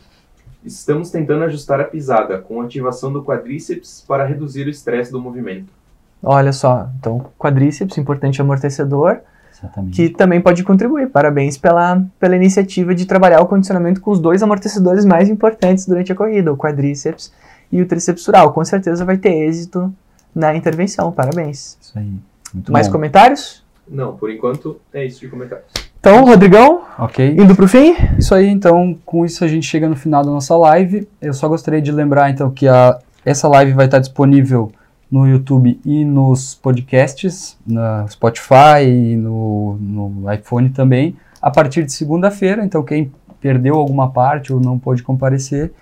Estamos 0.63 1.09
tentando 1.09 1.43
ajustar 1.45 1.81
a 1.81 1.85
pisada 1.85 2.37
com 2.37 2.61
ativação 2.61 3.11
do 3.11 3.23
quadríceps 3.23 4.03
para 4.07 4.25
reduzir 4.25 4.67
o 4.67 4.69
estresse 4.69 5.11
do 5.11 5.19
movimento. 5.19 5.73
Olha 6.21 6.53
só, 6.53 6.87
então 6.99 7.25
quadríceps, 7.39 7.97
importante 7.97 8.39
amortecedor, 8.39 9.21
Exatamente. 9.61 9.95
que 9.95 10.09
também 10.09 10.41
pode 10.41 10.63
contribuir. 10.63 11.09
Parabéns 11.09 11.57
pela, 11.57 12.03
pela 12.19 12.35
iniciativa 12.35 12.95
de 12.95 13.05
trabalhar 13.05 13.41
o 13.41 13.45
condicionamento 13.45 14.01
com 14.01 14.11
os 14.11 14.19
dois 14.19 14.41
amortecedores 14.41 15.05
mais 15.05 15.29
importantes 15.29 15.85
durante 15.85 16.11
a 16.11 16.15
corrida, 16.15 16.51
o 16.51 16.57
quadríceps 16.57 17.31
e 17.71 17.81
o 17.81 17.85
tríceps 17.85 18.23
sural. 18.23 18.51
Com 18.53 18.65
certeza 18.65 19.05
vai 19.05 19.17
ter 19.17 19.33
êxito 19.47 19.93
na 20.33 20.55
intervenção. 20.55 21.11
Parabéns. 21.11 21.77
Isso 21.79 21.97
aí. 21.97 22.11
Muito 22.53 22.71
mais 22.71 22.87
bom. 22.87 22.93
comentários? 22.93 23.63
Não, 23.87 24.15
por 24.15 24.29
enquanto 24.29 24.79
é 24.93 25.05
isso 25.05 25.19
de 25.19 25.27
comentários. 25.27 25.67
Então, 25.99 26.25
Rodrigão, 26.25 26.81
ok. 26.97 27.35
Indo 27.37 27.55
pro 27.55 27.67
fim? 27.67 27.95
Isso 28.17 28.33
aí, 28.33 28.47
então, 28.47 28.97
com 29.05 29.23
isso 29.23 29.43
a 29.43 29.47
gente 29.47 29.67
chega 29.67 29.87
no 29.87 29.95
final 29.95 30.23
da 30.23 30.31
nossa 30.31 30.57
live. 30.57 31.07
Eu 31.21 31.33
só 31.33 31.47
gostaria 31.47 31.81
de 31.81 31.91
lembrar, 31.91 32.31
então, 32.31 32.49
que 32.49 32.67
a, 32.67 32.97
essa 33.23 33.47
live 33.47 33.73
vai 33.73 33.85
estar 33.85 33.99
disponível 33.99 34.71
no 35.11 35.27
YouTube 35.27 35.79
e 35.83 36.05
nos 36.05 36.55
podcasts, 36.55 37.57
na 37.67 38.07
Spotify 38.07 38.85
e 38.85 39.15
no, 39.17 39.77
no 39.79 40.33
iPhone 40.33 40.69
também, 40.69 41.17
a 41.41 41.51
partir 41.51 41.83
de 41.83 41.91
segunda-feira. 41.91 42.63
Então, 42.63 42.81
quem 42.81 43.11
perdeu 43.41 43.75
alguma 43.75 44.09
parte 44.09 44.53
ou 44.53 44.61
não 44.61 44.79
pôde 44.79 45.03
comparecer, 45.03 45.73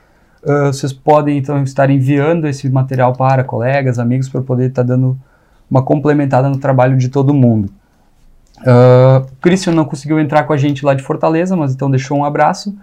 uh, 0.43 0.67
vocês 0.67 0.91
podem, 0.91 1.37
então, 1.37 1.61
estar 1.61 1.89
enviando 1.91 2.47
esse 2.47 2.67
material 2.69 3.13
para 3.13 3.43
colegas, 3.43 3.99
amigos, 3.99 4.27
para 4.27 4.41
poder 4.41 4.69
estar 4.69 4.83
dando 4.83 5.19
uma 5.69 5.83
complementada 5.83 6.49
no 6.49 6.57
trabalho 6.57 6.97
de 6.97 7.09
todo 7.09 7.31
mundo. 7.31 7.71
Uh, 8.61 9.25
Christian 9.39 9.73
não 9.73 9.85
conseguiu 9.85 10.19
entrar 10.19 10.43
com 10.43 10.53
a 10.53 10.57
gente 10.57 10.83
lá 10.83 10.95
de 10.95 11.03
Fortaleza, 11.03 11.55
mas 11.55 11.73
então 11.73 11.91
deixou 11.91 12.17
um 12.17 12.25
abraço. 12.25 12.75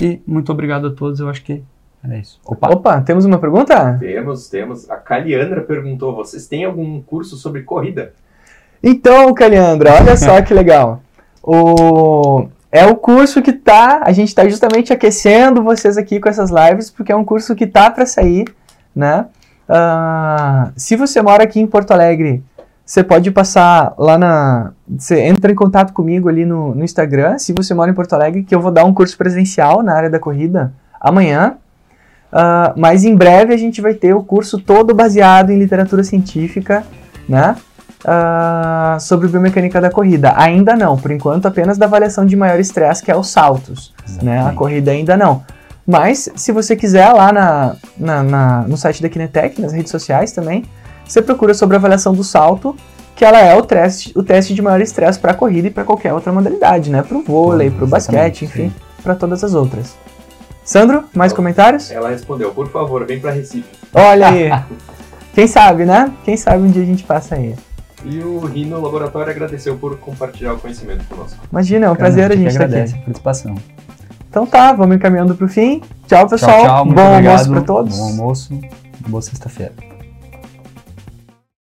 E 0.00 0.20
muito 0.26 0.50
obrigado 0.50 0.88
a 0.88 0.90
todos, 0.90 1.20
eu 1.20 1.28
acho 1.28 1.44
que 1.44 1.62
é 2.08 2.18
isso. 2.18 2.40
Opa, 2.44 2.70
Opa 2.70 3.00
temos 3.00 3.24
uma 3.24 3.38
pergunta? 3.38 3.96
Temos, 3.98 4.48
temos. 4.48 4.90
A 4.90 4.96
Caliandra 4.96 5.60
perguntou: 5.60 6.14
vocês 6.14 6.46
têm 6.46 6.64
algum 6.64 7.00
curso 7.02 7.36
sobre 7.36 7.62
corrida? 7.62 8.12
Então, 8.82 9.32
Caliandra, 9.32 9.94
olha 9.94 10.16
só 10.16 10.40
que 10.42 10.52
legal. 10.52 11.02
O... 11.42 12.48
É 12.70 12.86
o 12.86 12.96
curso 12.96 13.42
que 13.42 13.52
tá. 13.52 14.00
A 14.02 14.12
gente 14.12 14.28
está 14.28 14.48
justamente 14.48 14.92
aquecendo 14.92 15.62
vocês 15.62 15.98
aqui 15.98 16.18
com 16.18 16.28
essas 16.28 16.50
lives, 16.50 16.90
porque 16.90 17.12
é 17.12 17.16
um 17.16 17.24
curso 17.24 17.54
que 17.54 17.66
tá 17.66 17.90
para 17.90 18.06
sair, 18.06 18.46
né? 18.96 19.26
Uh, 19.68 20.72
se 20.74 20.96
você 20.96 21.20
mora 21.20 21.44
aqui 21.44 21.60
em 21.60 21.66
Porto 21.66 21.92
Alegre 21.92 22.42
você 22.84 23.02
pode 23.02 23.30
passar 23.30 23.94
lá 23.96 24.18
na. 24.18 24.72
Você 24.86 25.20
entra 25.20 25.50
em 25.50 25.54
contato 25.54 25.92
comigo 25.92 26.28
ali 26.28 26.44
no, 26.44 26.74
no 26.74 26.84
Instagram, 26.84 27.38
se 27.38 27.52
você 27.52 27.72
mora 27.72 27.90
em 27.90 27.94
Porto 27.94 28.12
Alegre, 28.12 28.42
que 28.42 28.54
eu 28.54 28.60
vou 28.60 28.70
dar 28.70 28.84
um 28.84 28.92
curso 28.92 29.16
presencial 29.16 29.82
na 29.82 29.94
área 29.94 30.10
da 30.10 30.18
corrida 30.18 30.72
amanhã. 31.00 31.56
Uh, 32.32 32.72
mas 32.76 33.04
em 33.04 33.14
breve 33.14 33.52
a 33.52 33.56
gente 33.58 33.82
vai 33.82 33.92
ter 33.92 34.14
o 34.14 34.22
curso 34.22 34.58
todo 34.58 34.94
baseado 34.94 35.50
em 35.50 35.58
literatura 35.58 36.02
científica, 36.02 36.82
né? 37.28 37.54
Uh, 38.04 38.98
sobre 38.98 39.28
biomecânica 39.28 39.80
da 39.80 39.90
corrida. 39.90 40.32
Ainda 40.36 40.74
não, 40.74 40.96
por 40.96 41.10
enquanto 41.10 41.46
apenas 41.46 41.78
da 41.78 41.86
avaliação 41.86 42.24
de 42.24 42.34
maior 42.34 42.58
estresse, 42.58 43.02
que 43.02 43.10
é 43.10 43.16
os 43.16 43.28
saltos. 43.28 43.92
Né? 44.20 44.44
A 44.44 44.52
corrida 44.52 44.90
ainda 44.90 45.16
não. 45.16 45.44
Mas 45.86 46.28
se 46.34 46.50
você 46.50 46.74
quiser 46.74 47.12
lá 47.12 47.32
na, 47.32 47.76
na, 47.96 48.22
na, 48.22 48.62
no 48.62 48.76
site 48.76 49.02
da 49.02 49.08
Kinetec, 49.08 49.60
nas 49.60 49.72
redes 49.72 49.90
sociais 49.90 50.32
também, 50.32 50.64
você 51.06 51.20
procura 51.20 51.54
sobre 51.54 51.76
a 51.76 51.78
avaliação 51.78 52.12
do 52.12 52.24
salto, 52.24 52.74
que 53.14 53.24
ela 53.24 53.38
é 53.38 53.54
o 53.54 53.62
teste, 53.62 54.12
o 54.16 54.22
teste 54.22 54.54
de 54.54 54.62
maior 54.62 54.80
estresse 54.80 55.18
para 55.18 55.32
a 55.32 55.34
corrida 55.34 55.68
e 55.68 55.70
para 55.70 55.84
qualquer 55.84 56.12
outra 56.12 56.32
modalidade, 56.32 56.90
né? 56.90 57.02
Para 57.02 57.18
o 57.18 57.22
vôlei, 57.22 57.70
para 57.70 57.84
o 57.84 57.86
basquete, 57.86 58.46
enfim, 58.46 58.72
para 59.02 59.14
todas 59.14 59.44
as 59.44 59.54
outras. 59.54 59.94
Sandro, 60.72 61.04
mais 61.14 61.34
comentários? 61.34 61.90
Ela 61.90 62.08
respondeu, 62.08 62.50
por 62.50 62.66
favor, 62.70 63.04
vem 63.04 63.20
para 63.20 63.30
Recife. 63.30 63.68
Olha 63.92 64.28
aí. 64.28 64.50
Quem 65.34 65.46
sabe, 65.46 65.84
né? 65.84 66.10
Quem 66.24 66.34
sabe 66.34 66.62
um 66.62 66.70
dia 66.70 66.82
a 66.82 66.86
gente 66.86 67.04
passa 67.04 67.34
aí. 67.34 67.54
E 68.06 68.20
o 68.20 68.38
Rino 68.38 68.80
Laboratório 68.80 69.30
agradeceu 69.30 69.76
por 69.76 69.98
compartilhar 69.98 70.54
o 70.54 70.58
conhecimento 70.58 71.04
conosco. 71.04 71.38
Imagina, 71.52 71.88
é 71.88 71.90
um 71.90 71.94
prazer 71.94 72.32
a 72.32 72.34
gente 72.34 72.48
estar 72.48 72.64
aqui. 72.64 72.74
a 72.74 73.04
participação. 73.04 73.54
Então 74.30 74.46
tá, 74.46 74.72
vamos 74.72 74.96
encaminhando 74.96 75.34
para 75.34 75.44
o 75.44 75.48
fim. 75.48 75.82
Tchau, 76.06 76.26
pessoal. 76.26 76.62
Tchau, 76.62 76.64
tchau, 76.64 76.84
Bom 76.86 76.90
obrigado. 76.90 77.26
almoço 77.26 77.50
para 77.50 77.60
todos. 77.60 77.98
Bom 77.98 78.04
almoço. 78.04 78.60
Boa 79.06 79.20
sexta-feira. 79.20 79.74